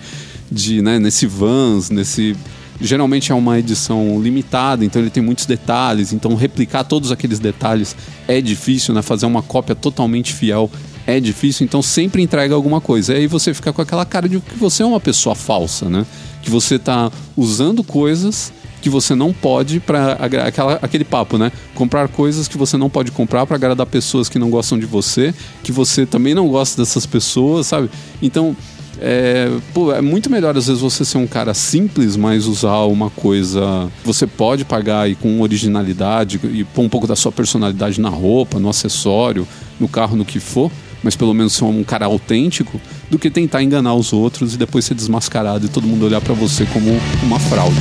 de 0.53 0.83
né, 0.83 0.99
nesse 0.99 1.27
Vans, 1.27 1.89
nesse 1.91 2.37
geralmente 2.81 3.33
é 3.33 3.35
uma 3.35 3.59
edição 3.59 4.21
limitada, 4.21 4.85
então 4.85 5.01
ele 5.03 5.11
tem 5.11 5.23
muitos 5.23 5.47
detalhes, 5.47 6.13
então 6.13 6.35
replicar 6.35 6.85
todos 6.85 7.11
aqueles 7.11 7.39
detalhes 7.39 7.97
é 8.27 8.41
difícil, 8.41 8.95
né? 8.95 9.03
Fazer 9.03 9.27
uma 9.27 9.43
cópia 9.43 9.75
totalmente 9.75 10.33
fiel 10.33 10.71
é 11.07 11.19
difícil, 11.19 11.65
então 11.65 11.81
sempre 11.83 12.23
entrega 12.23 12.55
alguma 12.55 12.81
coisa. 12.81 13.15
E 13.15 13.17
aí 13.17 13.27
você 13.27 13.55
fica 13.55 13.73
com 13.73 13.81
aquela 13.81 14.05
cara 14.05 14.29
de 14.29 14.41
que 14.41 14.57
você 14.57 14.83
é 14.83 14.87
uma 14.87 15.01
pessoa 15.01 15.35
falsa, 15.35 15.89
né? 15.89 16.07
Que 16.43 16.51
você 16.51 16.77
está 16.77 17.11
usando 17.37 17.83
coisas 17.83 18.53
que 18.81 18.89
você 18.89 19.15
não 19.15 19.33
pode 19.33 19.81
para 19.81 20.13
aquele 20.83 21.05
papo, 21.05 21.37
né? 21.37 21.51
Comprar 21.75 22.09
coisas 22.09 22.47
que 22.47 22.57
você 22.57 22.77
não 22.77 22.89
pode 22.89 23.11
comprar 23.11 23.47
para 23.47 23.57
agradar 23.57 23.87
pessoas 23.87 24.29
que 24.29 24.39
não 24.39 24.51
gostam 24.51 24.79
de 24.79 24.87
você, 24.87 25.35
que 25.63 25.73
você 25.73 26.07
também 26.07 26.35
não 26.35 26.49
gosta 26.49 26.81
dessas 26.81 27.05
pessoas, 27.05 27.67
sabe? 27.67 27.91
Então, 28.23 28.57
é, 29.01 29.51
pô, 29.73 29.93
é 29.93 30.01
muito 30.01 30.29
melhor 30.31 30.57
às 30.57 30.67
vezes 30.67 30.83
você 30.83 31.05
ser 31.05 31.19
um 31.19 31.27
cara 31.27 31.55
simples, 31.55 32.17
mas 32.17 32.47
usar 32.47 32.81
uma 32.85 33.11
coisa 33.11 33.89
você 34.05 34.27
pode 34.27 34.65
pagar 34.65 35.09
e 35.09 35.15
com 35.15 35.41
originalidade 35.41 36.41
e 36.53 36.65
pôr 36.65 36.83
um 36.83 36.89
pouco 36.89 37.07
da 37.07 37.15
sua 37.15 37.31
personalidade 37.31 38.01
na 38.01 38.09
roupa, 38.09 38.59
no 38.59 38.69
acessório, 38.69 39.47
no 39.79 39.89
carro, 39.89 40.17
no 40.17 40.25
que 40.25 40.41
for, 40.41 40.71
mas 41.03 41.15
pelo 41.15 41.33
menos 41.33 41.53
ser 41.53 41.65
um 41.65 41.85
cara 41.85 42.07
autêntico, 42.07 42.81
do 43.11 43.19
que 43.19 43.31
tentar 43.31 43.63
enganar 43.63 43.95
os 43.95 44.13
outros 44.13 44.55
e 44.55 44.57
depois 44.57 44.85
ser 44.85 44.95
desmascarado 44.95 45.67
e 45.67 45.69
todo 45.69 45.87
mundo 45.87 46.05
olhar 46.05 46.21
para 46.21 46.35
você 46.35 46.67
como 46.67 46.91
uma 47.23 47.39
fraude. 47.39 47.77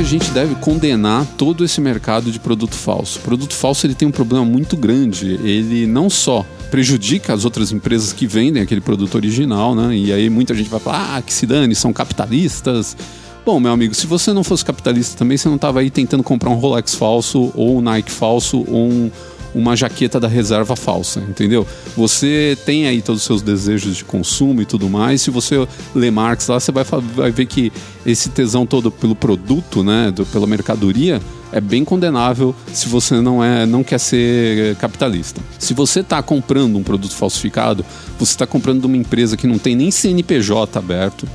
Que 0.00 0.06
a 0.06 0.08
gente 0.08 0.30
deve 0.30 0.54
condenar 0.54 1.26
todo 1.36 1.62
esse 1.62 1.78
mercado 1.78 2.32
de 2.32 2.40
produto 2.40 2.74
falso? 2.74 3.18
O 3.18 3.22
produto 3.22 3.52
falso 3.52 3.86
ele 3.86 3.94
tem 3.94 4.08
um 4.08 4.10
problema 4.10 4.46
muito 4.46 4.74
grande. 4.74 5.38
Ele 5.42 5.86
não 5.86 6.08
só 6.08 6.46
prejudica 6.70 7.34
as 7.34 7.44
outras 7.44 7.70
empresas 7.70 8.10
que 8.10 8.26
vendem 8.26 8.62
aquele 8.62 8.80
produto 8.80 9.14
original, 9.16 9.74
né? 9.74 9.94
E 9.94 10.10
aí 10.10 10.30
muita 10.30 10.54
gente 10.54 10.70
vai 10.70 10.80
falar, 10.80 11.16
ah, 11.16 11.20
que 11.20 11.30
se 11.30 11.44
dane, 11.44 11.74
são 11.74 11.92
capitalistas. 11.92 12.96
Bom, 13.44 13.60
meu 13.60 13.72
amigo, 13.72 13.94
se 13.94 14.06
você 14.06 14.32
não 14.32 14.42
fosse 14.42 14.64
capitalista 14.64 15.18
também, 15.18 15.36
você 15.36 15.48
não 15.50 15.56
estava 15.56 15.80
aí 15.80 15.90
tentando 15.90 16.22
comprar 16.22 16.48
um 16.48 16.54
Rolex 16.54 16.94
falso, 16.94 17.52
ou 17.54 17.76
um 17.76 17.82
Nike 17.82 18.10
falso, 18.10 18.64
ou 18.68 18.88
um, 18.88 19.10
uma 19.54 19.76
jaqueta 19.76 20.20
da 20.20 20.28
reserva 20.28 20.76
falsa, 20.76 21.20
entendeu? 21.20 21.66
Você 21.96 22.56
tem 22.64 22.86
aí 22.86 23.02
todos 23.02 23.22
os 23.22 23.26
seus 23.26 23.42
desejos 23.42 23.96
de 23.96 24.04
consumo 24.04 24.62
e 24.62 24.64
tudo 24.64 24.88
mais. 24.88 25.22
Se 25.22 25.30
você 25.30 25.66
ler 25.94 26.10
Marx 26.10 26.48
lá, 26.48 26.60
você 26.60 26.70
vai, 26.70 26.84
vai 26.84 27.30
ver 27.30 27.46
que 27.46 27.72
esse 28.04 28.28
tesão 28.30 28.64
todo 28.64 28.90
pelo 28.90 29.14
produto, 29.14 29.82
né, 29.82 30.10
do, 30.10 30.24
pela 30.26 30.46
mercadoria, 30.46 31.20
é 31.52 31.60
bem 31.60 31.84
condenável 31.84 32.54
se 32.72 32.88
você 32.88 33.20
não 33.20 33.42
é 33.42 33.66
não 33.66 33.82
quer 33.82 33.98
ser 33.98 34.76
capitalista. 34.76 35.40
Se 35.58 35.74
você 35.74 36.00
está 36.00 36.22
comprando 36.22 36.76
um 36.76 36.82
produto 36.82 37.14
falsificado, 37.14 37.84
você 38.18 38.32
está 38.32 38.46
comprando 38.46 38.80
de 38.80 38.86
uma 38.86 38.96
empresa 38.96 39.36
que 39.36 39.46
não 39.46 39.58
tem 39.58 39.74
nem 39.74 39.90
CNPJ 39.90 40.78
aberto. 40.78 41.28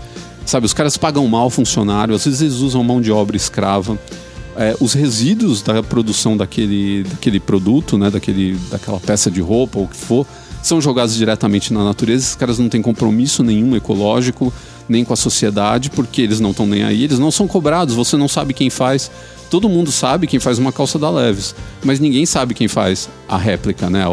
Sabe, 0.46 0.68
os 0.68 0.74
caras 0.74 0.96
pagam 0.96 1.28
mal 1.28 1.50
funcionário, 1.50 2.14
às 2.14 2.24
vezes 2.24 2.40
eles 2.40 2.56
usam 2.58 2.84
mão 2.84 3.02
de 3.02 3.12
obra 3.12 3.36
escrava 3.36 3.98
é, 4.58 4.76
os 4.80 4.94
resíduos 4.94 5.62
da 5.62 5.84
produção 5.84 6.36
daquele, 6.38 7.04
daquele 7.04 7.40
produto, 7.40 7.98
né, 7.98 8.10
daquele, 8.10 8.58
daquela 8.70 9.00
peça 9.00 9.30
de 9.30 9.42
roupa 9.42 9.80
ou 9.80 9.86
o 9.86 9.88
que 9.88 9.98
for, 9.98 10.26
são 10.62 10.82
jogados 10.82 11.16
diretamente 11.16 11.72
na 11.74 11.84
natureza. 11.84 12.24
Esses 12.24 12.36
caras 12.36 12.58
não 12.58 12.68
têm 12.68 12.82
compromisso 12.82 13.44
nenhum 13.44 13.76
ecológico, 13.76 14.52
nem 14.88 15.04
com 15.04 15.14
a 15.14 15.18
sociedade, 15.18 15.90
porque 15.90 16.22
eles 16.22 16.40
não 16.40 16.52
estão 16.52 16.68
nem 16.68 16.84
aí, 16.84 17.04
eles 17.04 17.20
não 17.20 17.32
são 17.32 17.48
cobrados, 17.48 17.96
você 17.96 18.16
não 18.18 18.28
sabe 18.28 18.54
quem 18.54 18.70
faz. 18.70 19.10
Todo 19.50 19.70
mundo 19.70 19.92
sabe 19.92 20.28
quem 20.28 20.40
faz 20.40 20.58
uma 20.58 20.72
calça 20.72 20.98
da 20.98 21.10
Leves, 21.10 21.56
mas 21.84 22.00
ninguém 22.00 22.26
sabe 22.26 22.54
quem 22.54 22.68
faz 22.68 23.08
a 23.28 23.38
réplica, 23.38 23.90
né? 23.90 24.04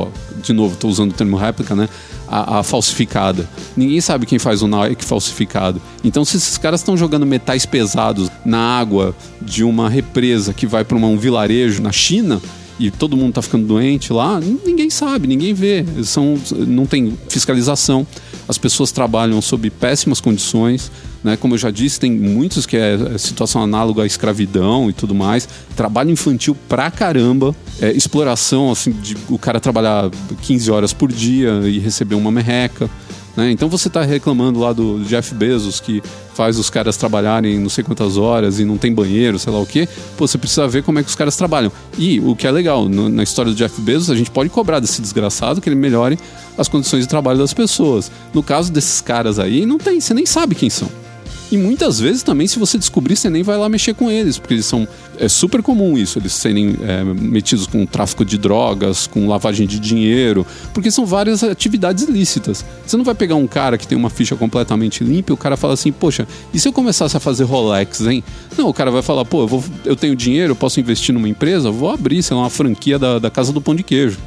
De 0.43 0.53
novo, 0.53 0.75
estou 0.75 0.91
usando 0.91 1.11
o 1.11 1.15
termo 1.15 1.37
réplica, 1.37 1.75
né? 1.75 1.89
A, 2.29 2.59
a, 2.59 2.63
falsificada. 2.63 3.49
Ninguém 3.77 4.01
sabe 4.01 4.27
quem 4.27 4.39
faz 4.39 4.63
o 4.63 4.69
Nike 4.69 5.05
falsificado. 5.05 5.81
Então, 6.05 6.25
se 6.25 6.37
esses 6.37 6.57
caras 6.59 6.81
estão 6.81 6.97
jogando 6.97 7.27
metais 7.27 7.67
pesados 7.67 8.31
na 8.45 8.59
água 8.59 9.15
de 9.41 9.65
uma 9.65 9.89
represa 9.89 10.53
que 10.53 10.67
vai 10.67 10.85
para 10.85 10.97
um 10.97 11.19
vilarejo 11.19 11.83
na 11.83 11.93
China, 11.93 12.41
e 12.83 12.91
todo 12.91 13.17
mundo 13.17 13.31
está 13.31 13.43
ficando 13.43 13.67
doente 13.67 14.13
lá, 14.13 14.41
ninguém 14.41 14.91
sabe, 14.91 15.29
ninguém 15.29 15.55
vê. 15.55 15.85
São, 16.03 16.39
não 16.67 16.85
tem 16.85 17.17
fiscalização. 17.29 18.07
As 18.49 18.59
pessoas 18.59 18.91
trabalham 18.91 19.41
sob 19.41 19.71
péssimas 19.71 20.21
condições. 20.21 20.91
Né? 21.23 21.37
Como 21.37 21.55
eu 21.55 21.59
já 21.59 21.71
disse, 21.71 22.01
tem 22.01 22.11
muitos 22.11 22.67
que 22.67 22.77
é, 22.77 22.95
é 23.15 23.19
situação 23.19 23.63
análoga 23.63 24.03
à 24.03 24.07
escravidão 24.07 24.91
e 24.91 24.93
tudo 24.93 25.15
mais. 25.15 25.49
Trabalho 25.77 26.11
infantil 26.11 26.57
pra 26.69 26.91
caramba. 26.91 27.55
É, 27.81 27.93
exploração, 27.93 28.71
assim, 28.71 28.91
de 28.91 29.17
o 29.29 29.39
cara 29.39 29.61
trabalhar 29.61 30.11
15 30.43 30.71
horas 30.71 30.93
por 30.93 31.13
dia 31.13 31.61
e 31.65 31.79
receber 31.79 32.17
uma 32.17 32.33
merreca. 32.33 32.91
Né? 33.37 33.51
Então 33.51 33.69
você 33.69 33.89
está 33.89 34.03
reclamando 34.03 34.61
lá 34.61 34.73
do 34.73 35.05
Jeff 35.05 35.35
Bezos 35.35 35.81
que 35.81 36.03
faz 36.35 36.59
os 36.59 36.71
caras 36.71 36.97
trabalharem 36.97 37.59
não 37.59 37.69
sei 37.69 37.85
quantas 37.85 38.17
horas 38.17 38.59
e 38.59 38.65
não 38.65 38.77
tem 38.77 38.93
banheiro, 38.93 39.39
sei 39.39 39.53
lá 39.53 39.61
o 39.61 39.67
quê. 39.67 39.89
Pô, 40.17 40.27
você 40.27 40.39
precisa 40.39 40.67
ver 40.67 40.83
como 40.83 40.99
é 40.99 41.03
que 41.03 41.09
os 41.09 41.15
caras 41.15 41.37
trabalham. 41.37 41.73
E 41.99 42.21
o 42.21 42.35
que 42.35 42.47
é 42.47 42.51
legal, 42.51 42.89
no, 42.89 43.09
na 43.09 43.23
história 43.23 43.53
do 43.53 43.57
Jeff 43.57 43.81
Bezos, 43.81 44.11
a 44.11 44.15
gente 44.15 44.31
pode 44.31 44.51
cobrar 44.51 44.81
desse 44.81 45.01
desgraçado 45.01 45.61
que 45.61 45.69
ele 45.69 45.77
melhore 45.77 46.19
as 46.57 46.69
condições 46.69 47.01
de 47.01 47.09
trabalho 47.09 47.39
das 47.39 47.53
pessoas. 47.53 48.11
No 48.33 48.43
caso 48.43 48.73
desses 48.73 49.01
caras 49.01 49.39
aí, 49.39 49.67
não 49.67 49.79
tem, 49.79 50.01
você 50.01 50.15
nem 50.15 50.27
sabe 50.27 50.55
quem 50.55 50.71
são. 50.71 51.02
E 51.53 51.57
muitas 51.59 52.01
vezes 52.01 52.23
também, 52.23 52.47
se 52.47 52.59
você 52.59 52.79
descobrir, 52.79 53.15
você 53.15 53.29
nem 53.29 53.43
vai 53.43 53.59
lá 53.59 53.69
mexer 53.69 53.93
com 53.93 54.11
eles, 54.11 54.39
porque 54.39 54.55
eles 54.55 54.65
são. 54.65 54.89
É 55.19 55.29
super 55.29 55.63
comum 55.63 55.99
isso, 55.99 56.19
eles 56.19 56.33
serem 56.33 56.75
é, 56.81 57.05
metidos 57.05 57.67
com 57.67 57.85
tráfico 57.85 58.25
de 58.25 58.39
drogas, 58.39 59.07
com 59.07 59.29
lavagem 59.29 59.67
de 59.67 59.79
dinheiro, 59.79 60.47
porque 60.73 60.91
são 60.91 61.05
várias 61.05 61.45
atividades 61.45 62.05
ilícitas. 62.05 62.65
Você 62.87 62.97
não 62.97 63.05
vai 63.05 63.15
pegar 63.15 63.35
um 63.35 63.47
cara 63.47 63.77
que 63.77 63.87
tem 63.87 63.99
uma 63.99 64.09
ficha 64.09 64.35
completamente 64.35 65.05
limpa 65.05 65.31
e 65.31 65.35
o 65.35 65.37
cara 65.37 65.55
fala 65.59 65.75
assim, 65.75 65.93
poxa, 65.93 66.27
e 66.55 66.59
se 66.59 66.67
eu 66.67 66.73
começasse 66.73 67.19
a 67.19 67.21
fazer 67.21 67.45
Rolex, 67.45 68.01
hein? 68.01 68.25
Não, 68.57 68.71
o 68.71 68.73
cara 68.73 68.91
vai 68.91 69.03
falar, 69.03 69.27
pô, 69.27 69.43
eu, 69.43 69.47
vou, 69.47 69.63
eu 69.85 69.95
tenho 69.95 70.17
dinheiro, 70.17 70.53
eu 70.53 70.57
posso 70.57 70.81
investir 70.81 71.15
numa 71.15 71.29
empresa, 71.29 71.71
vou 71.71 71.91
abrir, 71.91 72.23
sei 72.23 72.35
lá, 72.35 72.45
uma 72.45 72.51
franquia 72.51 72.99
da, 72.99 73.19
da 73.19 73.31
Casa 73.31 73.53
do 73.53 73.61
Pão 73.61 73.75
de 73.75 73.83
Queijo. 73.83 74.19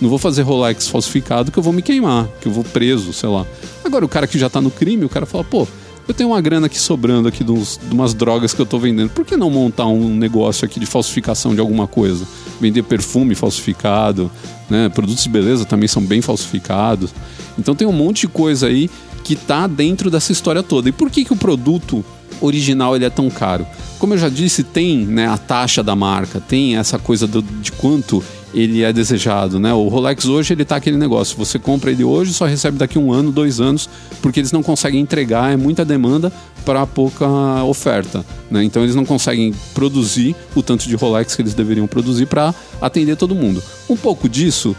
Não 0.00 0.08
vou 0.08 0.18
fazer 0.18 0.40
Rolex 0.40 0.88
falsificado 0.88 1.52
que 1.52 1.58
eu 1.58 1.62
vou 1.62 1.74
me 1.74 1.82
queimar, 1.82 2.26
que 2.40 2.48
eu 2.48 2.52
vou 2.52 2.64
preso, 2.64 3.12
sei 3.12 3.28
lá. 3.28 3.44
Agora, 3.84 4.02
o 4.02 4.08
cara 4.08 4.26
que 4.26 4.38
já 4.38 4.48
tá 4.48 4.62
no 4.62 4.70
crime, 4.70 5.04
o 5.04 5.10
cara 5.10 5.26
fala, 5.26 5.44
pô, 5.44 5.68
eu 6.10 6.14
tenho 6.14 6.30
uma 6.30 6.40
grana 6.40 6.66
aqui 6.66 6.78
sobrando 6.78 7.28
aqui 7.28 7.44
de, 7.44 7.52
uns, 7.52 7.78
de 7.80 7.94
umas 7.94 8.12
drogas 8.14 8.52
que 8.52 8.60
eu 8.60 8.66
tô 8.66 8.78
vendendo. 8.80 9.10
Por 9.10 9.24
que 9.24 9.36
não 9.36 9.48
montar 9.48 9.86
um 9.86 10.16
negócio 10.16 10.64
aqui 10.64 10.80
de 10.80 10.86
falsificação 10.86 11.54
de 11.54 11.60
alguma 11.60 11.86
coisa? 11.86 12.26
Vender 12.60 12.82
perfume 12.82 13.36
falsificado, 13.36 14.30
né? 14.68 14.88
Produtos 14.88 15.22
de 15.22 15.28
beleza 15.28 15.64
também 15.64 15.86
são 15.86 16.02
bem 16.02 16.20
falsificados. 16.20 17.14
Então 17.56 17.76
tem 17.76 17.86
um 17.86 17.92
monte 17.92 18.22
de 18.22 18.28
coisa 18.28 18.66
aí 18.66 18.90
que 19.22 19.36
tá 19.36 19.68
dentro 19.68 20.10
dessa 20.10 20.32
história 20.32 20.64
toda. 20.64 20.88
E 20.88 20.92
por 20.92 21.10
que, 21.10 21.24
que 21.24 21.32
o 21.32 21.36
produto 21.36 22.04
original 22.40 22.96
ele 22.96 23.04
é 23.04 23.10
tão 23.10 23.30
caro? 23.30 23.64
Como 24.00 24.14
eu 24.14 24.18
já 24.18 24.28
disse, 24.28 24.64
tem 24.64 25.06
né, 25.06 25.28
a 25.28 25.38
taxa 25.38 25.80
da 25.80 25.94
marca, 25.94 26.40
tem 26.40 26.76
essa 26.76 26.98
coisa 26.98 27.24
do, 27.26 27.40
de 27.40 27.70
quanto 27.70 28.20
ele 28.52 28.82
é 28.82 28.92
desejado, 28.92 29.58
né? 29.58 29.72
O 29.72 29.88
Rolex 29.88 30.24
hoje 30.26 30.54
ele 30.54 30.64
tá 30.64 30.76
aquele 30.76 30.96
negócio, 30.96 31.36
você 31.36 31.58
compra 31.58 31.90
ele 31.90 32.04
hoje 32.04 32.32
só 32.32 32.46
recebe 32.46 32.76
daqui 32.76 32.98
um 32.98 33.12
ano, 33.12 33.30
dois 33.30 33.60
anos, 33.60 33.88
porque 34.20 34.40
eles 34.40 34.52
não 34.52 34.62
conseguem 34.62 35.00
entregar, 35.00 35.52
é 35.52 35.56
muita 35.56 35.84
demanda 35.84 36.32
para 36.64 36.86
pouca 36.86 37.26
oferta, 37.64 38.24
né? 38.50 38.64
Então 38.64 38.82
eles 38.82 38.94
não 38.94 39.04
conseguem 39.04 39.54
produzir 39.72 40.34
o 40.54 40.62
tanto 40.62 40.88
de 40.88 40.96
Rolex 40.96 41.34
que 41.34 41.42
eles 41.42 41.54
deveriam 41.54 41.86
produzir 41.86 42.26
para 42.26 42.54
atender 42.80 43.16
todo 43.16 43.34
mundo. 43.34 43.62
Um 43.88 43.96
pouco 43.96 44.28
disso 44.28 44.76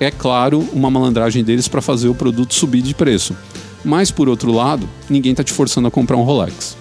é 0.00 0.10
claro 0.10 0.66
uma 0.72 0.90
malandragem 0.90 1.42
deles 1.42 1.66
para 1.66 1.82
fazer 1.82 2.08
o 2.08 2.14
produto 2.14 2.54
subir 2.54 2.82
de 2.82 2.94
preço. 2.94 3.36
Mas 3.84 4.10
por 4.10 4.28
outro 4.28 4.52
lado, 4.52 4.88
ninguém 5.08 5.32
está 5.32 5.42
te 5.42 5.52
forçando 5.52 5.88
a 5.88 5.90
comprar 5.90 6.16
um 6.16 6.22
Rolex. 6.22 6.77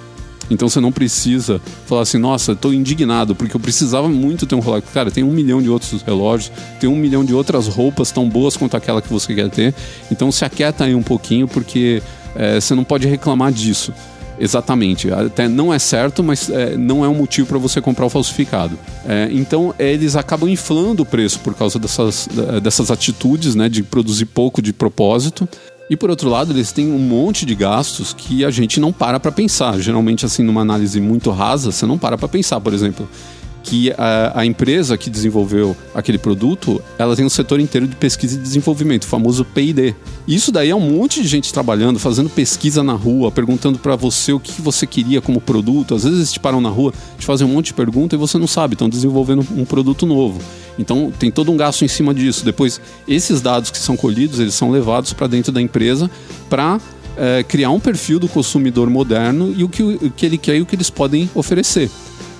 Então 0.50 0.70
você 0.70 0.80
não 0.80 0.92
precisa 0.92 1.62
falar 1.86 2.02
assim, 2.02 2.18
nossa, 2.18 2.54
estou 2.54 2.74
indignado 2.74 3.36
porque 3.36 3.56
eu 3.56 3.60
precisava 3.60 4.08
muito 4.08 4.46
ter 4.46 4.56
um 4.56 4.60
relógio. 4.60 4.88
Cara, 4.94 5.12
tem 5.12 5.24
um 5.24 5.32
milhão 5.32 5.62
de 5.62 5.70
outros 5.70 6.02
relógios, 6.02 6.52
tem 6.80 6.90
um 6.90 6.96
milhão 6.96 7.24
de 7.24 7.34
outras 7.34 7.68
roupas 7.68 8.12
tão 8.12 8.28
boas 8.30 8.56
quanto 8.56 8.78
aquela 8.78 9.02
que 9.02 9.12
você 9.12 9.34
quer 9.34 9.50
ter. 9.50 9.74
Então 10.12 10.32
se 10.32 10.46
aquieta 10.46 10.86
aí 10.86 10.96
um 10.96 11.04
pouquinho 11.04 11.48
porque 11.48 12.02
é, 12.36 12.60
você 12.60 12.76
não 12.76 12.84
pode 12.84 13.08
reclamar 13.08 13.52
disso. 13.52 13.94
Exatamente. 14.40 15.12
Até 15.12 15.48
não 15.48 15.74
é 15.74 15.80
certo, 15.80 16.24
mas 16.24 16.50
é, 16.50 16.78
não 16.78 17.04
é 17.04 17.08
um 17.08 17.16
motivo 17.16 17.48
para 17.48 17.58
você 17.58 17.82
comprar 17.82 18.06
o 18.06 18.10
falsificado. 18.10 18.78
É, 19.08 19.30
então, 19.32 19.74
eles 19.80 20.16
acabam 20.16 20.48
inflando 20.48 21.04
o 21.04 21.06
preço 21.06 21.40
por 21.40 21.56
causa 21.56 21.80
dessas, 21.80 22.30
dessas 22.62 22.92
atitudes, 22.92 23.56
né, 23.56 23.68
de 23.68 23.82
produzir 23.82 24.26
pouco 24.26 24.62
de 24.62 24.72
propósito. 24.72 25.48
E 25.90 25.96
por 25.96 26.10
outro 26.10 26.30
lado, 26.30 26.52
eles 26.52 26.72
têm 26.72 26.92
um 26.92 27.00
monte 27.00 27.46
de 27.46 27.56
gastos 27.56 28.14
que 28.14 28.44
a 28.44 28.52
gente 28.52 28.80
não 28.80 28.92
para 28.92 29.20
para 29.20 29.32
pensar. 29.32 29.80
Geralmente, 29.80 30.26
assim, 30.26 30.44
numa 30.44 30.62
análise 30.62 31.00
muito 31.00 31.32
rasa, 31.32 31.72
você 31.72 31.86
não 31.86 31.98
para 31.98 32.18
para 32.18 32.28
pensar, 32.28 32.60
por 32.60 32.74
exemplo, 32.74 33.08
que 33.68 33.92
a, 33.98 34.32
a, 34.42 34.46
empresa 34.46 34.98
que 34.98 35.10
desenvolveu 35.10 35.76
aquele 35.94 36.18
produto, 36.18 36.82
ela 36.98 37.16
tem 37.18 37.26
um 37.26 37.30
setor 37.30 37.60
inteiro 37.60 37.86
de 37.86 37.98
pesquisa 37.98 38.38
e 38.38 38.42
desenvolvimento, 38.42 39.04
o 39.04 39.08
famoso 39.08 39.44
P&D. 39.44 39.94
Isso 40.26 40.54
daí 40.54 40.70
é 40.70 40.76
um 40.76 40.80
monte 40.80 41.22
de 41.22 41.28
gente 41.28 41.52
trabalhando, 41.52 42.00
fazendo 42.00 42.30
pesquisa 42.30 42.82
na 42.82 42.94
rua, 42.94 43.30
perguntando 43.30 43.78
para 43.78 43.98
você 43.98 44.32
o 44.32 44.40
que 44.40 44.62
você 44.62 44.88
queria 44.88 45.22
como 45.22 45.42
produto. 45.42 45.96
Às 45.96 46.04
vezes 46.04 46.18
eles 46.18 46.34
te 46.34 46.40
param 46.40 46.62
na 46.62 46.70
rua, 46.70 46.94
te 47.20 47.26
fazem 47.26 47.46
um 47.46 47.52
monte 47.52 47.68
de 47.68 47.74
pergunta 47.74 48.16
e 48.16 48.18
você 48.18 48.38
não 48.38 48.48
sabe, 48.48 48.76
estão 48.76 48.88
desenvolvendo 48.88 49.46
um 49.56 49.66
produto 49.66 50.06
novo. 50.06 50.40
Então 50.78 51.12
tem 51.18 51.32
todo 51.32 51.52
um 51.52 51.58
gasto 51.58 51.84
em 51.84 51.88
cima 51.88 52.14
disso. 52.14 52.46
Depois, 52.46 52.80
esses 53.08 53.42
dados 53.42 53.72
que 53.72 53.78
são 53.78 53.98
colhidos, 53.98 54.40
eles 54.40 54.54
são 54.54 54.70
levados 54.70 55.14
para 55.14 55.28
dentro 55.28 55.52
da 55.52 55.62
empresa 55.62 56.10
para 56.50 56.80
é, 57.16 57.40
eh, 57.40 57.44
criar 57.44 57.72
um 57.72 57.80
perfil 57.80 58.20
do 58.20 58.28
consumidor 58.28 58.90
moderno 58.90 59.54
e 59.58 59.64
o 59.64 59.70
que, 59.70 59.82
o 59.82 60.12
que 60.12 60.26
ele 60.26 60.38
quer 60.38 60.56
e 60.58 60.62
o 60.62 60.66
que 60.66 60.76
eles 60.76 60.90
podem 60.90 61.30
oferecer. 61.34 61.90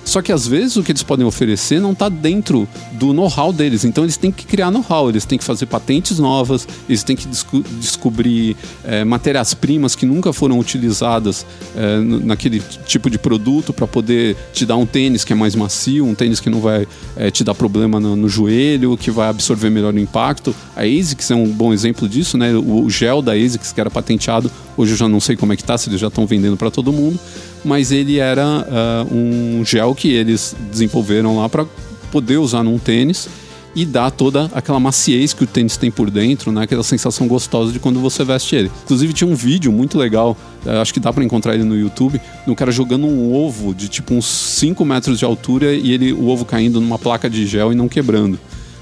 Só 0.08 0.22
que 0.22 0.32
às 0.32 0.46
vezes 0.46 0.74
o 0.76 0.82
que 0.82 0.90
eles 0.90 1.02
podem 1.02 1.26
oferecer 1.26 1.78
não 1.82 1.92
está 1.92 2.08
dentro 2.08 2.66
do 2.92 3.12
know-how 3.12 3.52
deles. 3.52 3.84
Então 3.84 4.04
eles 4.04 4.16
têm 4.16 4.32
que 4.32 4.46
criar 4.46 4.70
know-how, 4.70 5.10
eles 5.10 5.26
têm 5.26 5.36
que 5.36 5.44
fazer 5.44 5.66
patentes 5.66 6.18
novas, 6.18 6.66
eles 6.88 7.02
têm 7.02 7.14
que 7.14 7.28
desco 7.28 7.62
descobrir 7.78 8.56
é, 8.84 9.04
matérias-primas 9.04 9.94
que 9.94 10.06
nunca 10.06 10.32
foram 10.32 10.58
utilizadas 10.58 11.44
é, 11.76 11.98
naquele 11.98 12.62
tipo 12.86 13.10
de 13.10 13.18
produto 13.18 13.70
para 13.70 13.86
poder 13.86 14.34
te 14.54 14.64
dar 14.64 14.78
um 14.78 14.86
tênis 14.86 15.24
que 15.24 15.32
é 15.34 15.36
mais 15.36 15.54
macio, 15.54 16.06
um 16.06 16.14
tênis 16.14 16.40
que 16.40 16.48
não 16.48 16.60
vai 16.60 16.88
é, 17.14 17.30
te 17.30 17.44
dar 17.44 17.54
problema 17.54 18.00
no, 18.00 18.16
no, 18.16 18.30
joelho, 18.30 18.96
que 18.96 19.10
vai 19.10 19.28
absorver 19.28 19.68
melhor 19.68 19.92
o 19.92 19.98
impacto. 19.98 20.56
A 20.74 20.84
ASICS 20.84 21.32
é 21.32 21.34
um 21.34 21.48
bom 21.48 21.70
exemplo 21.70 22.08
disso, 22.08 22.38
né? 22.38 22.54
O, 22.54 22.84
o 22.84 22.90
gel 22.90 23.20
da 23.20 23.32
ASICS 23.32 23.72
que 23.72 23.80
era 23.80 23.90
patenteado, 23.90 24.50
hoje 24.74 24.92
eu 24.92 24.96
já 24.96 25.06
não 25.06 25.20
sei 25.20 25.36
como 25.36 25.52
é 25.52 25.56
que 25.56 25.62
está, 25.62 25.76
se 25.76 25.90
eles 25.90 26.00
já 26.00 26.08
estão 26.08 26.26
vendendo 26.26 26.56
para 26.56 26.70
todo 26.70 26.90
mundo 26.94 27.20
mas 27.64 27.92
ele 27.92 28.18
era 28.18 28.46
uh, 28.46 29.14
um 29.14 29.64
gel 29.64 29.94
que 29.98 30.12
eles 30.12 30.56
desenvolveram 30.70 31.36
lá 31.36 31.48
para 31.48 31.66
poder 32.10 32.38
usar 32.38 32.62
num 32.62 32.78
tênis 32.78 33.28
e 33.74 33.84
dar 33.84 34.10
toda 34.10 34.50
aquela 34.54 34.80
maciez 34.80 35.32
que 35.32 35.44
o 35.44 35.46
tênis 35.46 35.76
tem 35.76 35.90
por 35.90 36.10
dentro, 36.10 36.50
né? 36.50 36.62
Aquela 36.62 36.82
sensação 36.82 37.28
gostosa 37.28 37.70
de 37.70 37.78
quando 37.78 38.00
você 38.00 38.24
veste 38.24 38.56
ele. 38.56 38.70
Inclusive 38.84 39.12
tinha 39.12 39.28
um 39.28 39.34
vídeo 39.34 39.70
muito 39.70 39.98
legal, 39.98 40.36
uh, 40.64 40.80
acho 40.80 40.92
que 40.92 40.98
dá 40.98 41.12
para 41.12 41.22
encontrar 41.22 41.54
ele 41.54 41.64
no 41.64 41.76
YouTube, 41.76 42.20
no 42.46 42.56
cara 42.56 42.72
jogando 42.72 43.06
um 43.06 43.32
ovo 43.32 43.74
de 43.74 43.88
tipo 43.88 44.14
uns 44.14 44.26
5 44.26 44.84
metros 44.84 45.18
de 45.18 45.24
altura 45.24 45.74
e 45.74 45.92
ele 45.92 46.12
o 46.12 46.28
ovo 46.28 46.44
caindo 46.44 46.80
numa 46.80 46.98
placa 46.98 47.28
de 47.28 47.46
gel 47.46 47.72
e 47.72 47.76
não 47.76 47.88
quebrando. 47.88 48.38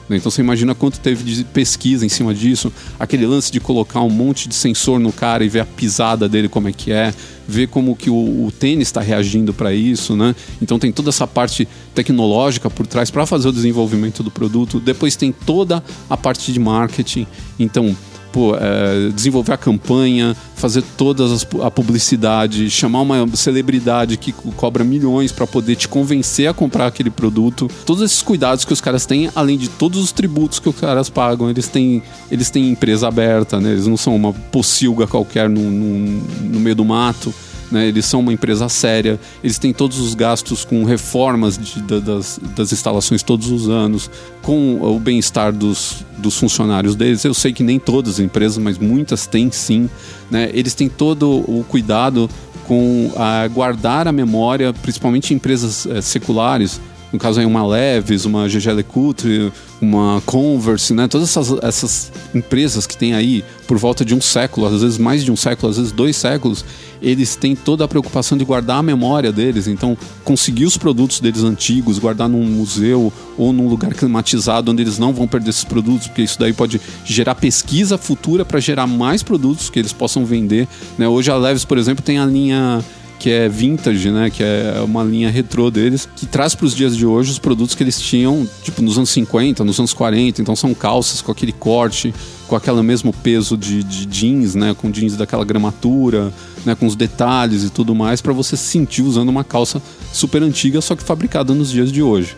Né? 0.09 0.16
Então 0.16 0.31
você 0.31 0.40
imagina 0.40 0.75
quanto 0.75 1.01
teve 1.01 1.25
de 1.25 1.45
pesquisa 1.45 2.05
em 2.05 2.09
cima 2.09 2.35
disso, 2.35 2.73
aquele 2.99 3.27
lance 3.27 3.51
de 3.51 3.61
colocar 3.61 4.01
um 4.03 4.11
monte 4.11 4.49
de 4.49 4.55
sensor 4.55 4.99
no 4.99 5.12
cara 5.12 5.45
e 5.45 5.49
ver 5.49 5.61
a 5.61 5.66
pisada 5.66 6.29
dele 6.29 6.49
como 6.49 6.69
é 6.69 6.73
que 6.73 6.92
é, 6.92 7.12
ver 7.47 7.69
como 7.69 7.95
que 7.95 8.11
o, 8.11 8.14
o 8.14 8.53
tênis 8.57 8.88
está 8.88 9.01
reagindo 9.01 9.53
para 9.53 9.73
isso, 9.73 10.16
né? 10.16 10.35
Então 10.61 10.79
tem 10.79 10.90
toda 10.90 11.11
essa 11.11 11.27
parte 11.27 11.69
tecnológica 11.95 12.69
por 12.69 12.87
trás 12.87 13.11
para 13.11 13.25
fazer 13.27 13.49
o 13.49 13.53
desenvolvimento 13.53 14.23
do 14.23 14.31
produto. 14.31 14.81
Depois 14.81 15.16
tem 15.16 15.33
toda 15.33 15.83
a 16.11 16.16
parte 16.16 16.53
de 16.53 16.59
marketing. 16.59 17.27
Então 17.59 17.97
tipo, 18.37 18.55
é, 18.61 19.11
desenvolver 19.11 19.53
a 19.53 19.57
campanha, 19.57 20.37
fazer 20.55 20.83
toda 20.96 21.25
a 21.62 21.70
publicidade, 21.70 22.68
chamar 22.68 23.01
uma 23.01 23.27
celebridade 23.35 24.16
que 24.18 24.33
cobra 24.33 24.85
milhões 24.85 25.33
para 25.33 25.46
poder 25.46 25.77
te 25.77 25.88
convencer 25.88 26.49
a 26.49 26.55
comprar 26.55 26.87
aquele 26.87 27.11
produto. 27.11 27.70
Todos 27.87 28.03
esses 28.03 28.22
cuidados 28.22 28.64
que 28.64 28.72
os 28.72 28.81
caras 28.81 29.07
têm, 29.07 29.31
além 29.35 29.57
de 29.57 29.68
todos 29.68 30.03
os 30.03 30.12
tributos 30.12 30.59
que 30.59 30.68
os 30.68 30.77
caras 30.77 31.09
pagam, 31.09 31.49
eles 31.49 31.68
têm, 31.68 32.03
eles 32.31 32.51
têm 32.51 32.70
empresa 32.70 33.09
aberta, 33.09 33.59
né? 33.59 33.70
Eles 33.70 33.87
não 33.87 33.96
são 33.96 34.14
uma 34.14 34.33
pocilga 34.33 35.07
qualquer 35.07 35.49
no, 35.49 35.62
no, 35.62 36.22
no 36.42 36.61
meio 36.61 36.77
do 36.77 36.85
mato. 36.85 37.33
Né? 37.71 37.89
Eles 37.89 38.05
são 38.05 38.21
uma 38.21 38.33
empresa 38.33 38.69
séria, 38.69 39.19
eles 39.43 39.59
têm 39.59 39.73
todos 39.73 39.99
os 39.99 40.15
gastos 40.15 40.65
com 40.65 40.85
reformas 40.85 41.59
de, 41.59 41.81
das, 42.01 42.41
das 42.57 42.73
instalações 42.73 43.23
todos 43.23 43.51
os 43.51 43.69
anos, 43.69 44.11
com 44.43 44.81
o 44.81 44.99
bem-estar 45.01 45.53
dos, 45.53 46.05
dos 46.19 46.39
funcionários 46.39 46.95
deles. 46.95 47.25
Eu 47.25 47.35
sei 47.35 47.53
que 47.53 47.63
nem 47.63 47.79
todas 47.79 48.15
as 48.15 48.21
empresas, 48.21 48.59
mas 48.59 48.79
muitas 48.79 49.27
têm 49.27 49.51
sim. 49.51 49.89
Né? 50.31 50.51
Eles 50.53 50.75
têm 50.75 50.89
todo 50.89 51.29
o 51.31 51.65
cuidado 51.69 52.31
com 52.67 53.13
a 53.17 53.47
guardar 53.49 54.09
a 54.09 54.13
memória, 54.13 54.73
principalmente 54.73 55.33
em 55.33 55.37
empresas 55.37 55.87
é, 55.87 56.01
seculares, 56.01 56.81
no 57.17 57.21
caso 57.21 57.41
aí 57.41 57.47
uma 57.47 57.67
Leves, 57.67 58.27
uma 58.27 58.47
GG 58.47 58.73
LeCoultre, 58.73 59.51
uma 59.81 60.23
Converse, 60.27 60.93
né? 60.93 61.09
Todas 61.09 61.31
essas, 61.31 61.59
essas 61.63 62.13
empresas 62.35 62.87
que 62.87 62.95
tem 62.95 63.15
aí 63.15 63.43
por 63.67 63.79
volta 63.79 64.05
de 64.05 64.15
um 64.15 64.21
século, 64.21 64.67
às 64.67 64.83
vezes 64.83 64.99
mais 64.99 65.25
de 65.25 65.33
um 65.33 65.37
século, 65.37 65.71
às 65.71 65.79
vezes 65.79 65.93
dois 65.93 66.15
séculos, 66.15 66.63
eles 67.01 67.35
têm 67.35 67.57
toda 67.57 67.85
a 67.85 67.89
preocupação 67.89 68.37
de 68.37 68.45
guardar 68.45 68.79
a 68.79 68.83
memória 68.83 69.33
deles. 69.33 69.67
Então, 69.67 69.97
conseguir 70.25 70.67
os 70.67 70.77
produtos 70.77 71.19
deles 71.19 71.43
antigos, 71.43 71.99
guardar 71.99 72.29
num 72.29 72.45
museu 72.45 73.11
ou 73.39 73.51
num 73.51 73.67
lugar 73.67 73.95
climatizado 73.95 74.71
onde 74.71 74.83
eles 74.83 74.99
não 74.99 75.15
vão 75.15 75.27
perder 75.27 75.51
esses 75.51 75.65
produtos, 75.65 76.09
porque 76.09 76.23
isso 76.23 76.39
daí 76.39 76.53
pode 76.53 76.79
gerar 77.05 77.35
pesquisa 77.35 77.97
futura 77.97 78.45
para 78.45 78.61
gerar 78.61 78.87
mais 78.87 79.23
produtos 79.23 79.71
que 79.71 79.79
eles 79.79 79.93
possam 79.93 80.27
vender. 80.27 80.69
Né? 80.99 81.09
Hoje 81.09 81.31
a 81.31 81.37
Leves, 81.37 81.65
por 81.65 81.79
exemplo, 81.79 82.05
tem 82.05 82.19
a 82.19 82.27
linha 82.27 82.85
que 83.19 83.31
é 83.31 83.49
vintage, 83.49 84.11
né? 84.11 84.31
Que 84.31 84.43
é 84.43 84.81
uma 84.85 85.03
linha 85.03 85.31
retrô 85.31 85.71
deles, 85.71 86.09
que 86.17 86.27
traz 86.27 86.55
para 86.55 86.67
os 86.67 86.75
dias 86.75 86.97
de 86.97 87.07
hoje 87.07 87.31
os 87.31 87.39
produtos 87.39 87.75
que 87.75 87.83
eles 87.83 88.01
tinham, 88.01 88.47
tipo, 88.63 88.83
nos 88.83 88.97
anos 88.97 89.11
50, 89.11 89.65
nos 89.65 89.79
anos 89.79 89.93
40. 89.93 90.41
Então 90.41 90.55
são 90.55 90.75
calças 90.75 91.21
com 91.21 91.33
aquele 91.33 91.53
corte, 91.53 92.15
com 92.47 92.57
aquele 92.57 92.83
mesmo 92.83 93.13
peso 93.13 93.57
de, 93.57 93.83
de 93.83 94.07
jeans, 94.07 94.55
né? 94.55 94.75
Com 94.77 94.91
jeans 94.91 95.17
daquela 95.17 95.45
gramatura, 95.45 96.33
né? 96.65 96.75
Com 96.75 96.87
os 96.87 96.97
detalhes 96.97 97.65
e 97.65 97.71
tudo 97.71 97.95
mais, 97.95 98.21
para 98.21 98.33
você 98.33 98.57
se 98.57 98.65
sentir 98.65 99.03
usando 99.03 99.29
uma 99.29 99.45
calça 99.45 99.81
super 100.13 100.43
antiga, 100.43 100.81
só 100.81 100.95
que 100.95 101.03
fabricada 101.03 101.55
nos 101.55 101.71
dias 101.71 101.91
de 101.91 102.03
hoje. 102.03 102.37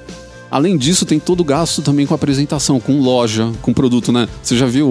Além 0.51 0.79
disso, 0.79 1.05
tem 1.05 1.21
todo 1.21 1.41
o 1.41 1.45
gasto 1.45 1.83
também 1.83 2.07
com 2.07 2.15
apresentação, 2.15 2.81
com 2.81 3.01
loja, 3.01 3.53
com 3.61 3.75
produto, 3.75 4.11
né? 4.11 4.27
Você 4.43 4.57
já 4.57 4.65
viu 4.67 4.89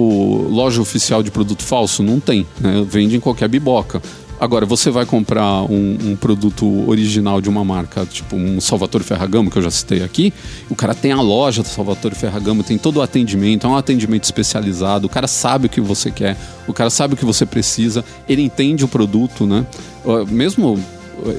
loja 0.48 0.80
oficial 0.80 1.20
de 1.22 1.32
produto 1.32 1.64
falso? 1.64 2.02
Não 2.02 2.20
tem, 2.20 2.46
né? 2.60 2.86
Vende 2.88 3.16
em 3.16 3.20
qualquer 3.20 3.48
biboca. 3.48 4.00
Agora, 4.40 4.64
você 4.64 4.90
vai 4.90 5.04
comprar 5.04 5.62
um, 5.64 5.98
um, 6.10 6.16
produto 6.16 6.88
original 6.88 7.40
de 7.40 7.48
uma 7.48 7.64
marca, 7.64 8.06
tipo 8.06 8.36
um 8.36 8.60
Salvatore 8.60 9.02
Ferragamo, 9.02 9.50
que 9.50 9.58
eu 9.58 9.62
já 9.62 9.70
citei 9.70 10.02
aqui, 10.02 10.32
o 10.70 10.76
cara 10.76 10.94
tem 10.94 11.10
a 11.10 11.20
loja 11.20 11.62
do 11.62 11.68
Salvatore 11.68 12.14
Ferragamo, 12.14 12.62
tem 12.62 12.78
todo 12.78 12.98
o 12.98 13.02
atendimento, 13.02 13.66
é 13.66 13.70
um 13.70 13.76
atendimento 13.76 14.24
especializado, 14.24 15.06
o 15.06 15.10
cara 15.10 15.26
sabe 15.26 15.66
o 15.66 15.68
que 15.68 15.80
você 15.80 16.10
quer, 16.10 16.36
o 16.68 16.72
cara 16.72 16.88
sabe 16.88 17.14
o 17.14 17.16
que 17.16 17.24
você 17.24 17.44
precisa, 17.44 18.04
ele 18.28 18.42
entende 18.42 18.84
o 18.84 18.88
produto, 18.88 19.44
né? 19.44 19.66
Mesmo 20.28 20.78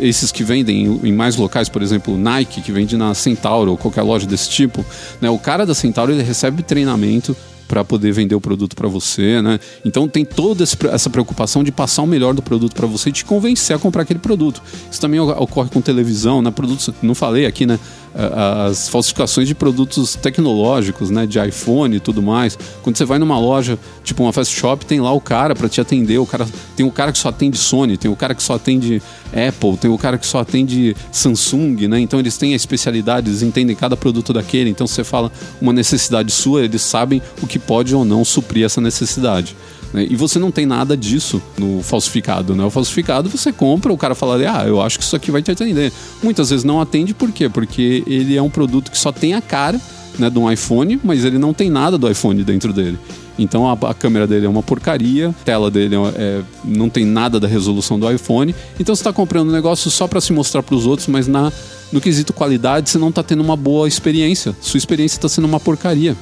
esses 0.02 0.32
que 0.32 0.44
vendem 0.44 1.00
em 1.02 1.14
mais 1.14 1.38
locais, 1.38 1.70
por 1.70 1.82
exemplo, 1.82 2.18
Nike, 2.18 2.60
que 2.60 2.72
vende 2.72 2.98
na 2.98 3.14
Centauro 3.14 3.72
ou 3.72 3.78
qualquer 3.78 4.02
loja 4.02 4.28
desse 4.28 4.50
tipo, 4.50 4.86
né? 5.22 5.30
O 5.30 5.40
cara 5.40 5.66
da 5.66 5.74
Centauro 5.74 6.12
ele 6.12 6.24
recebe 6.24 6.62
treinamento 6.64 7.36
para 7.70 7.86
poder 7.86 8.12
vender 8.12 8.34
o 8.34 8.42
produto 8.42 8.76
para 8.76 8.90
você, 8.90 9.42
né? 9.44 9.60
Então 9.86 10.08
tem 10.08 10.26
toda 10.26 10.64
essa 10.64 11.10
preocupação 11.10 11.64
de 11.64 11.72
passar 11.72 12.02
o 12.02 12.08
melhor 12.08 12.34
do 12.34 12.42
produto 12.42 12.74
para 12.76 12.88
você 12.88 13.10
e 13.10 13.14
te 13.14 13.24
convencer 13.24 13.76
a 13.76 13.80
comprar 13.80 14.02
aquele 14.02 14.20
produto. 14.20 14.62
Isso 14.92 15.00
também 15.00 15.20
ocorre 15.20 15.70
com 15.70 15.80
televisão, 15.80 16.42
né? 16.42 16.50
Produtos, 16.50 16.90
não 17.02 17.14
falei 17.14 17.46
aqui, 17.46 17.68
né? 17.68 17.80
As 18.14 18.90
falsificações 18.90 19.48
de 19.48 19.56
produtos 19.56 20.16
tecnológicos, 20.16 21.10
né, 21.10 21.26
de 21.26 21.40
iPhone 21.40 21.96
e 21.96 22.00
tudo 22.00 22.22
mais. 22.22 22.58
Quando 22.82 22.98
você 22.98 23.06
vai 23.06 23.20
numa 23.20 23.40
loja, 23.40 23.78
tipo 24.04 24.24
uma 24.24 24.34
fast 24.34 24.56
shop, 24.56 24.86
tem 24.86 25.00
lá 25.00 25.12
o 25.12 25.22
cara 25.22 25.56
para 25.56 25.70
te 25.70 25.80
atender, 25.80 26.18
o 26.18 26.26
cara 26.26 26.48
tem 26.76 26.86
o 26.86 26.92
cara 26.92 27.12
que 27.12 27.18
só 27.18 27.30
atende 27.30 27.58
Sony, 27.58 27.98
tem 27.98 28.10
o 28.10 28.16
cara 28.16 28.34
que 28.34 28.42
só 28.42 28.56
atende 28.56 29.02
Apple, 29.28 29.78
tem 29.78 29.92
o 29.92 29.98
cara 29.98 30.18
que 30.18 30.26
só 30.26 30.40
atende 30.40 30.96
Samsung, 31.12 31.88
né? 31.88 32.00
Então 32.00 32.20
eles 32.20 32.38
têm 32.38 32.54
a 32.54 32.56
especialidade, 32.56 33.30
eles 33.30 33.42
entendem 33.42 33.76
cada 33.76 33.96
produto 33.96 34.34
daquele. 34.34 34.70
Então 34.70 34.88
você 34.88 35.04
fala 35.04 35.32
uma 35.62 35.72
necessidade 35.74 36.32
sua, 36.32 36.64
eles 36.64 36.82
sabem 36.82 37.22
o 37.42 37.48
que 37.48 37.60
pode 37.60 37.94
ou 37.94 38.04
não 38.04 38.26
suprir 38.26 38.66
essa 38.66 38.82
necessidade. 38.82 39.56
Né? 39.94 40.08
E 40.10 40.16
você 40.16 40.40
não 40.40 40.52
tem 40.52 40.66
nada 40.66 40.96
disso 40.96 41.42
no 41.58 41.82
falsificado, 41.82 42.56
né? 42.56 42.64
O 42.64 42.70
falsificado 42.70 43.30
você 43.30 43.52
compra, 43.52 43.92
o 43.92 43.98
cara 43.98 44.16
fala, 44.16 44.36
ah, 44.36 44.68
eu 44.68 44.82
acho 44.82 44.98
que 44.98 45.04
isso 45.04 45.16
aqui 45.16 45.32
vai 45.32 45.42
te 45.42 45.52
atender. 45.52 45.92
Muitas 46.22 46.50
vezes 46.50 46.64
não 46.64 46.80
atende, 46.80 47.14
por 47.14 47.32
quê? 47.32 47.50
Porque 47.50 48.04
ele 48.06 48.36
é 48.36 48.42
um 48.42 48.50
produto 48.50 48.92
que 48.92 48.98
só 48.98 49.12
tem 49.12 49.34
a 49.34 49.42
cara 49.42 49.80
né, 50.18 50.30
de 50.30 50.38
um 50.38 50.52
iPhone, 50.52 51.00
mas 51.04 51.24
ele 51.26 51.38
não 51.38 51.54
tem 51.54 51.70
nada 51.70 51.98
do 51.98 52.10
iPhone 52.10 52.44
dentro 52.44 52.74
dele. 52.74 53.00
Então 53.38 53.70
a, 53.70 53.74
a, 53.90 53.94
câmera 53.94 54.28
dele 54.28 54.46
é 54.46 54.50
uma 54.50 54.62
porcaria, 54.62 55.30
a 55.30 55.44
tela 55.46 55.72
dele 55.72 55.96
é, 55.96 56.00
é, 56.18 56.42
não 56.66 56.90
tem 56.90 57.06
nada 57.06 57.40
da 57.40 57.48
resolução 57.48 57.98
do 57.98 58.12
iPhone. 58.12 58.54
Então 58.78 58.94
você 58.94 59.00
está 59.00 59.14
comprando 59.14 59.48
um 59.48 59.52
negócio 59.52 59.90
só 59.90 60.08
para 60.08 60.20
se 60.20 60.34
mostrar 60.34 60.62
para 60.62 60.76
os 60.76 60.86
outros, 60.86 61.08
mas 61.08 61.26
na, 61.26 61.52
no 61.92 62.02
quesito 62.02 62.34
qualidade 62.34 62.90
você 62.90 62.98
não 62.98 63.10
está 63.10 63.24
tendo 63.24 63.42
uma 63.42 63.56
boa 63.56 63.88
experiência. 63.88 64.54
Sua 64.60 64.78
experiência 64.78 65.18
está 65.18 65.30
sendo 65.30 65.46
uma 65.46 65.60
porcaria. 65.60 66.18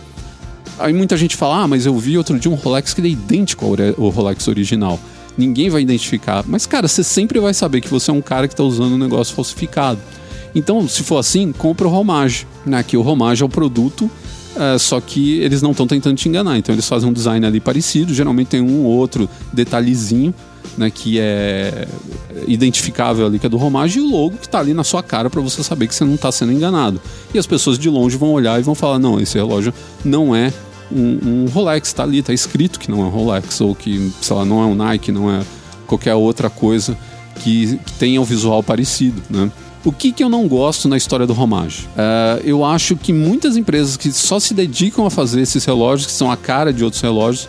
Aí 0.80 0.94
muita 0.94 1.18
gente 1.18 1.36
fala, 1.36 1.64
ah, 1.64 1.68
mas 1.68 1.86
eu 1.86 1.98
vi 1.98 2.18
outro 2.18 2.38
dia 2.40 2.52
um 2.52 2.56
Rolex 2.56 2.94
que 2.94 3.02
é 3.02 3.08
idêntico 3.08 3.66
ao 3.66 4.10
Rolex 4.10 4.48
original. 4.48 5.00
Ninguém 5.38 5.70
vai 5.70 5.82
identificar. 5.82 6.44
Mas, 6.48 6.66
cara, 6.66 6.88
você 6.88 7.04
sempre 7.04 7.40
vai 7.40 7.54
saber 7.54 7.82
que 7.82 7.90
você 7.90 8.10
é 8.10 8.14
um 8.14 8.22
cara 8.22 8.48
que 8.48 8.54
está 8.54 8.64
usando 8.64 8.94
um 8.94 8.98
negócio 8.98 9.36
falsificado. 9.36 10.00
Então, 10.56 10.88
se 10.88 11.04
for 11.04 11.18
assim, 11.18 11.52
compra 11.52 11.88
o 11.88 11.90
Romage. 11.92 12.48
Né? 12.66 12.82
Que 12.82 12.98
o 12.98 13.02
Romage 13.02 13.44
é 13.44 13.46
o 13.46 13.50
produto, 13.50 14.10
é, 14.56 14.78
só 14.80 15.00
que 15.00 15.40
eles 15.40 15.62
não 15.62 15.72
estão 15.72 15.86
tentando 15.86 16.16
te 16.16 16.28
enganar. 16.28 16.58
Então, 16.58 16.74
eles 16.74 16.88
fazem 16.88 17.08
um 17.08 17.14
design 17.14 17.46
ali 17.46 17.60
parecido. 17.60 18.14
Geralmente 18.14 18.48
tem 18.48 18.62
um 18.62 18.86
ou 18.86 18.94
outro 18.94 19.30
detalhezinho 19.54 20.34
né, 20.78 20.90
que 20.90 21.20
é 21.20 21.88
identificável 22.48 23.26
ali, 23.26 23.40
que 23.40 23.46
é 23.46 23.50
do 23.50 23.58
Romage, 23.58 24.00
e 24.00 24.02
o 24.02 24.10
logo 24.10 24.38
que 24.38 24.46
está 24.46 24.60
ali 24.60 24.74
na 24.74 24.84
sua 24.84 25.02
cara 25.02 25.30
para 25.30 25.42
você 25.42 25.64
saber 25.64 25.88
que 25.88 25.96
você 25.96 26.04
não 26.04 26.16
está 26.16 26.32
sendo 26.32 26.52
enganado. 26.52 27.02
E 27.34 27.40
as 27.40 27.48
pessoas 27.48 27.78
de 27.80 27.90
longe 27.90 28.18
vão 28.18 28.32
olhar 28.32 28.60
e 28.60 28.64
vão 28.64 28.76
falar: 28.76 29.00
não, 29.00 29.20
esse 29.20 29.36
relógio 29.36 29.74
não 30.04 30.36
é 30.36 30.52
um, 30.92 31.20
um 31.24 31.46
Rolex, 31.48 31.90
está 31.90 32.04
ali, 32.04 32.20
está 32.20 32.34
escrito 32.34 32.80
que 32.80 32.90
não 32.90 33.02
é 33.02 33.06
um 33.06 33.10
Rolex, 33.10 33.62
ou 33.62 33.76
que, 33.76 34.12
sei 34.22 34.36
lá, 34.36 34.46
não 34.46 34.62
é 34.62 34.66
um 34.66 34.76
Nike, 34.76 35.12
não 35.12 35.32
é 35.32 35.42
qualquer 35.86 36.16
outra 36.16 36.50
coisa 36.50 36.98
que, 37.36 37.78
que 37.78 37.94
tenha 37.94 38.22
um 38.22 38.24
visual 38.24 38.62
parecido, 38.62 39.22
né? 39.30 39.52
O 39.86 39.92
que, 39.92 40.12
que 40.12 40.22
eu 40.22 40.28
não 40.28 40.48
gosto 40.48 40.90
na 40.90 40.98
história 40.98 41.26
do 41.26 41.32
Romage? 41.32 41.88
Uh, 41.94 42.42
eu 42.44 42.66
acho 42.66 42.98
que 42.98 43.14
muitas 43.14 43.56
empresas 43.56 43.96
que 43.96 44.12
só 44.12 44.38
se 44.38 44.54
dedicam 44.54 45.06
a 45.06 45.10
fazer 45.10 45.40
esses 45.40 45.64
relógios, 45.64 46.08
que 46.08 46.12
são 46.12 46.30
a 46.30 46.36
cara 46.36 46.74
de 46.74 46.84
outros 46.84 47.02
relógios, 47.02 47.48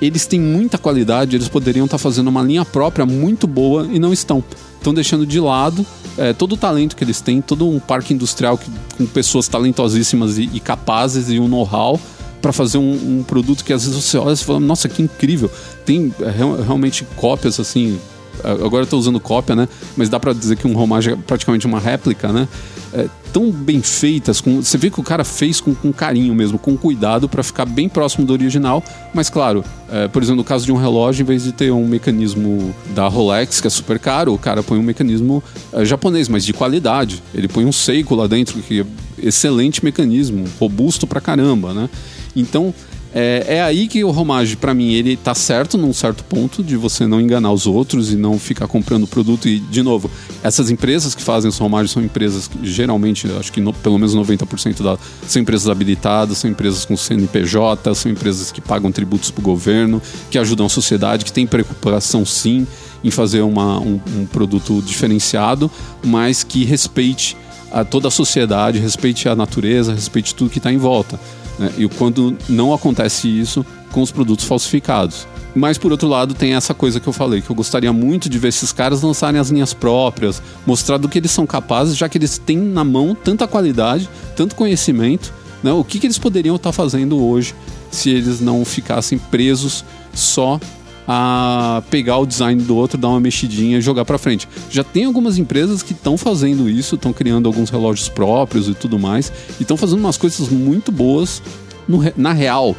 eles 0.00 0.26
têm 0.26 0.40
muita 0.40 0.78
qualidade, 0.78 1.34
eles 1.34 1.48
poderiam 1.48 1.86
estar 1.86 1.98
fazendo 1.98 2.28
uma 2.28 2.42
linha 2.42 2.64
própria 2.64 3.04
muito 3.04 3.46
boa 3.46 3.88
e 3.90 3.98
não 3.98 4.12
estão. 4.12 4.44
Estão 4.76 4.92
deixando 4.92 5.24
de 5.24 5.38
lado 5.38 5.86
é, 6.18 6.32
todo 6.32 6.52
o 6.52 6.56
talento 6.56 6.96
que 6.96 7.04
eles 7.04 7.20
têm, 7.20 7.40
todo 7.40 7.68
um 7.68 7.78
parque 7.78 8.12
industrial 8.12 8.58
que, 8.58 8.70
com 8.96 9.06
pessoas 9.06 9.48
talentosíssimas 9.48 10.38
e, 10.38 10.50
e 10.52 10.60
capazes 10.60 11.30
e 11.30 11.38
um 11.38 11.48
know-how 11.48 12.00
para 12.42 12.52
fazer 12.52 12.76
um, 12.76 13.18
um, 13.20 13.22
produto 13.22 13.64
que 13.64 13.72
às 13.72 13.86
vezes 13.86 14.04
você 14.04 14.18
olha 14.18 14.34
e 14.34 14.36
fala, 14.36 14.60
nossa, 14.60 14.88
que 14.88 15.00
incrível. 15.00 15.50
Tem 15.86 16.12
é, 16.20 16.30
realmente 16.64 17.06
cópias 17.16 17.58
assim. 17.60 17.98
Agora 18.42 18.78
eu 18.78 18.84
estou 18.84 18.98
usando 18.98 19.20
cópia, 19.20 19.54
né? 19.54 19.68
Mas 19.96 20.08
dá 20.08 20.18
para 20.18 20.32
dizer 20.32 20.56
que 20.56 20.66
um 20.66 20.74
romage 20.74 21.12
é 21.12 21.16
praticamente 21.16 21.66
uma 21.66 21.78
réplica, 21.78 22.32
né? 22.32 22.48
É, 22.92 23.08
tão 23.32 23.50
bem 23.50 23.80
feitas, 23.80 24.40
com, 24.40 24.62
você 24.62 24.76
vê 24.76 24.90
que 24.90 25.00
o 25.00 25.02
cara 25.02 25.24
fez 25.24 25.60
com, 25.60 25.74
com 25.74 25.92
carinho 25.92 26.34
mesmo, 26.34 26.58
com 26.58 26.76
cuidado 26.76 27.28
para 27.28 27.42
ficar 27.42 27.64
bem 27.64 27.88
próximo 27.88 28.26
do 28.26 28.32
original. 28.32 28.82
Mas 29.14 29.30
claro, 29.30 29.64
é, 29.90 30.08
por 30.08 30.22
exemplo, 30.22 30.38
no 30.38 30.44
caso 30.44 30.66
de 30.66 30.72
um 30.72 30.76
relógio, 30.76 31.22
em 31.22 31.26
vez 31.26 31.44
de 31.44 31.52
ter 31.52 31.70
um 31.70 31.86
mecanismo 31.86 32.74
da 32.94 33.06
Rolex, 33.08 33.60
que 33.60 33.66
é 33.66 33.70
super 33.70 33.98
caro, 33.98 34.34
o 34.34 34.38
cara 34.38 34.62
põe 34.62 34.78
um 34.78 34.82
mecanismo 34.82 35.42
é, 35.72 35.84
japonês, 35.84 36.28
mas 36.28 36.44
de 36.44 36.52
qualidade. 36.52 37.22
Ele 37.34 37.48
põe 37.48 37.64
um 37.64 37.72
Seiko 37.72 38.14
lá 38.14 38.26
dentro, 38.26 38.60
que 38.60 38.80
é 38.80 38.86
excelente 39.18 39.84
mecanismo, 39.84 40.44
robusto 40.58 41.06
pra 41.06 41.20
caramba, 41.20 41.72
né? 41.72 41.88
Então, 42.34 42.74
é, 43.14 43.44
é, 43.46 43.62
aí 43.62 43.88
que 43.88 44.02
o 44.02 44.10
Romage, 44.10 44.56
para 44.56 44.72
mim, 44.72 44.92
ele 44.92 45.16
tá 45.16 45.34
certo 45.34 45.76
num 45.76 45.92
certo 45.92 46.24
ponto 46.24 46.64
de 46.64 46.76
você 46.76 47.06
não 47.06 47.20
enganar 47.20 47.52
os 47.52 47.66
outros 47.66 48.10
e 48.10 48.16
não 48.16 48.38
ficar 48.38 48.66
comprando 48.66 49.06
produto. 49.06 49.48
E, 49.48 49.60
de 49.60 49.82
novo, 49.82 50.10
essas 50.42 50.70
empresas 50.70 51.14
que 51.14 51.22
fazem 51.22 51.48
os 51.48 51.58
Romages 51.58 51.90
são 51.90 52.02
empresas 52.02 52.48
que 52.48 52.58
geralmente, 52.66 53.30
acho 53.38 53.52
que 53.52 53.60
no, 53.60 53.72
pelo 53.72 53.98
menos 53.98 54.16
90% 54.16 54.82
da, 54.82 54.98
são 55.26 55.42
empresas 55.42 55.68
habilitadas, 55.68 56.38
são 56.38 56.50
empresas 56.50 56.86
com 56.86 56.96
CNPJ, 56.96 57.94
são 57.94 58.10
empresas 58.10 58.50
que 58.50 58.62
pagam 58.62 58.90
tributos 58.90 59.30
para 59.30 59.40
o 59.40 59.44
governo, 59.44 60.00
que 60.30 60.38
ajudam 60.38 60.64
a 60.64 60.70
sociedade, 60.70 61.24
que 61.24 61.32
têm 61.32 61.46
preocupação 61.46 62.24
sim 62.24 62.66
em 63.04 63.10
fazer 63.10 63.42
uma, 63.42 63.78
um, 63.78 64.00
um 64.16 64.26
produto 64.26 64.80
diferenciado, 64.80 65.70
mas 66.02 66.42
que 66.42 66.64
respeite 66.64 67.36
a 67.70 67.84
toda 67.84 68.08
a 68.08 68.10
sociedade, 68.10 68.78
respeite 68.78 69.28
a 69.28 69.36
natureza, 69.36 69.92
respeite 69.92 70.34
tudo 70.34 70.50
que 70.50 70.58
está 70.58 70.72
em 70.72 70.78
volta. 70.78 71.18
Né? 71.58 71.72
E 71.78 71.88
quando 71.88 72.36
não 72.48 72.72
acontece 72.72 73.28
isso 73.28 73.64
com 73.90 74.02
os 74.02 74.10
produtos 74.10 74.44
falsificados. 74.44 75.26
Mas 75.54 75.76
por 75.76 75.92
outro 75.92 76.08
lado, 76.08 76.34
tem 76.34 76.54
essa 76.54 76.72
coisa 76.72 76.98
que 76.98 77.06
eu 77.06 77.12
falei, 77.12 77.42
que 77.42 77.50
eu 77.50 77.56
gostaria 77.56 77.92
muito 77.92 78.28
de 78.28 78.38
ver 78.38 78.48
esses 78.48 78.72
caras 78.72 79.02
lançarem 79.02 79.38
as 79.38 79.50
linhas 79.50 79.74
próprias, 79.74 80.42
mostrar 80.66 80.96
do 80.96 81.08
que 81.08 81.18
eles 81.18 81.30
são 81.30 81.46
capazes, 81.46 81.96
já 81.96 82.08
que 82.08 82.16
eles 82.16 82.38
têm 82.38 82.56
na 82.56 82.82
mão 82.82 83.14
tanta 83.14 83.46
qualidade, 83.46 84.08
tanto 84.34 84.56
conhecimento, 84.56 85.32
né? 85.62 85.70
o 85.72 85.84
que, 85.84 85.98
que 85.98 86.06
eles 86.06 86.18
poderiam 86.18 86.56
estar 86.56 86.72
fazendo 86.72 87.22
hoje 87.22 87.54
se 87.90 88.08
eles 88.08 88.40
não 88.40 88.64
ficassem 88.64 89.18
presos 89.18 89.84
só 90.14 90.58
a 91.06 91.82
pegar 91.90 92.18
o 92.18 92.26
design 92.26 92.62
do 92.62 92.76
outro, 92.76 92.96
dar 92.96 93.08
uma 93.08 93.20
mexidinha 93.20 93.78
e 93.78 93.80
jogar 93.80 94.04
para 94.04 94.18
frente. 94.18 94.48
Já 94.70 94.84
tem 94.84 95.04
algumas 95.04 95.38
empresas 95.38 95.82
que 95.82 95.92
estão 95.92 96.16
fazendo 96.16 96.68
isso, 96.68 96.94
estão 96.94 97.12
criando 97.12 97.46
alguns 97.46 97.70
relógios 97.70 98.08
próprios 98.08 98.68
e 98.68 98.74
tudo 98.74 98.98
mais, 98.98 99.32
e 99.58 99.62
estão 99.62 99.76
fazendo 99.76 99.98
umas 99.98 100.16
coisas 100.16 100.48
muito 100.48 100.92
boas 100.92 101.42
no, 101.88 102.00
na 102.16 102.32
real. 102.32 102.76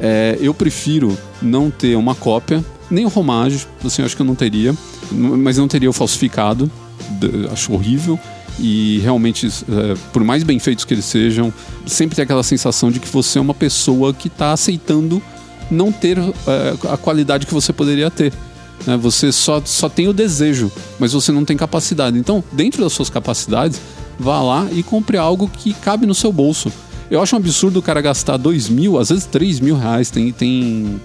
É, 0.00 0.36
eu 0.40 0.52
prefiro 0.52 1.16
não 1.40 1.70
ter 1.70 1.96
uma 1.96 2.14
cópia, 2.14 2.64
nem 2.90 3.04
o 3.04 3.08
romage, 3.08 3.66
assim, 3.84 4.02
acho 4.02 4.14
que 4.14 4.22
eu 4.22 4.26
não 4.26 4.34
teria, 4.34 4.74
mas 5.10 5.56
não 5.56 5.68
teria 5.68 5.88
o 5.88 5.92
falsificado, 5.92 6.70
acho 7.50 7.72
horrível. 7.72 8.18
E 8.58 8.98
realmente, 9.02 9.46
é, 9.46 9.94
por 10.12 10.22
mais 10.22 10.42
bem 10.42 10.58
feitos 10.58 10.84
que 10.84 10.92
eles 10.92 11.06
sejam, 11.06 11.52
sempre 11.86 12.14
tem 12.14 12.22
aquela 12.22 12.42
sensação 12.42 12.90
de 12.90 13.00
que 13.00 13.08
você 13.08 13.38
é 13.38 13.40
uma 13.40 13.54
pessoa 13.54 14.12
que 14.12 14.28
está 14.28 14.52
aceitando 14.52 15.22
não 15.72 15.90
ter 15.90 16.18
uh, 16.18 16.32
a 16.90 16.96
qualidade 16.96 17.46
que 17.46 17.54
você 17.54 17.72
poderia 17.72 18.10
ter. 18.10 18.32
Né? 18.86 18.96
Você 18.98 19.32
só, 19.32 19.60
só 19.64 19.88
tem 19.88 20.08
o 20.08 20.12
desejo, 20.12 20.70
mas 20.98 21.12
você 21.12 21.32
não 21.32 21.44
tem 21.44 21.56
capacidade. 21.56 22.18
Então, 22.18 22.44
dentro 22.52 22.82
das 22.82 22.92
suas 22.92 23.08
capacidades, 23.08 23.80
vá 24.18 24.40
lá 24.42 24.68
e 24.70 24.82
compre 24.82 25.16
algo 25.16 25.48
que 25.48 25.72
cabe 25.72 26.06
no 26.06 26.14
seu 26.14 26.32
bolso. 26.32 26.70
Eu 27.10 27.20
acho 27.22 27.34
um 27.34 27.38
absurdo 27.38 27.78
o 27.78 27.82
cara 27.82 28.00
gastar 28.00 28.36
dois 28.36 28.68
mil, 28.68 28.98
às 28.98 29.10
vezes 29.10 29.24
três 29.24 29.60
mil 29.60 29.76
reais. 29.76 30.10
Tem, 30.10 30.32
tem 30.32 31.00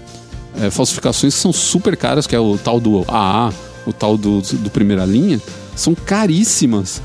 é, 0.60 0.70
falsificações 0.70 1.34
que 1.34 1.40
são 1.40 1.52
super 1.52 1.96
caras, 1.96 2.26
que 2.26 2.34
é 2.34 2.40
o 2.40 2.56
tal 2.56 2.80
do 2.80 3.04
AA, 3.08 3.52
o 3.86 3.92
tal 3.92 4.16
do, 4.16 4.40
do 4.40 4.70
primeira 4.70 5.04
linha, 5.04 5.40
são 5.74 5.94
caríssimas. 5.94 7.02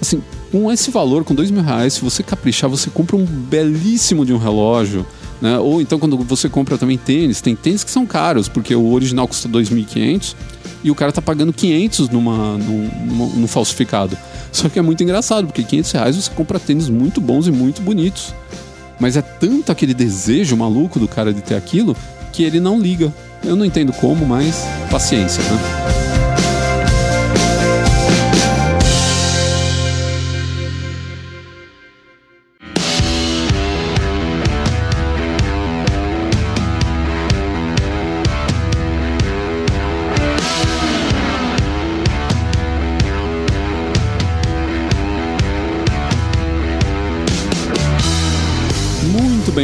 Assim, 0.00 0.22
com 0.52 0.70
esse 0.70 0.90
valor, 0.90 1.24
com 1.24 1.34
dois 1.34 1.50
mil 1.50 1.62
reais, 1.62 1.94
se 1.94 2.00
você 2.00 2.22
caprichar, 2.22 2.70
você 2.70 2.88
compra 2.88 3.16
um 3.16 3.24
belíssimo 3.24 4.24
de 4.24 4.32
um 4.32 4.38
relógio, 4.38 5.04
né? 5.40 5.58
Ou 5.58 5.80
então 5.80 5.98
quando 5.98 6.16
você 6.18 6.48
compra 6.48 6.78
também 6.78 6.96
tênis, 6.96 7.40
tem 7.40 7.54
tênis 7.54 7.84
que 7.84 7.90
são 7.90 8.06
caros, 8.06 8.48
porque 8.48 8.74
o 8.74 8.92
original 8.92 9.28
custa 9.28 9.48
2.500 9.48 10.34
e 10.82 10.90
o 10.90 10.94
cara 10.94 11.12
tá 11.12 11.20
pagando 11.20 11.52
500 11.52 12.08
numa, 12.08 12.58
numa, 12.58 13.26
num 13.34 13.46
falsificado. 13.46 14.16
Só 14.52 14.68
que 14.68 14.78
é 14.78 14.82
muito 14.82 15.02
engraçado, 15.02 15.46
porque 15.46 15.62
500 15.62 15.92
reais 15.92 16.16
você 16.16 16.30
compra 16.30 16.58
tênis 16.58 16.88
muito 16.88 17.20
bons 17.20 17.46
e 17.46 17.50
muito 17.50 17.82
bonitos. 17.82 18.34
Mas 18.98 19.16
é 19.16 19.22
tanto 19.22 19.70
aquele 19.70 19.92
desejo 19.92 20.56
maluco 20.56 20.98
do 20.98 21.06
cara 21.06 21.32
de 21.32 21.42
ter 21.42 21.54
aquilo 21.54 21.96
que 22.32 22.42
ele 22.42 22.60
não 22.60 22.80
liga. 22.80 23.12
Eu 23.44 23.56
não 23.56 23.64
entendo 23.64 23.92
como, 23.92 24.24
mas 24.24 24.64
paciência, 24.90 25.42
né? 25.42 26.15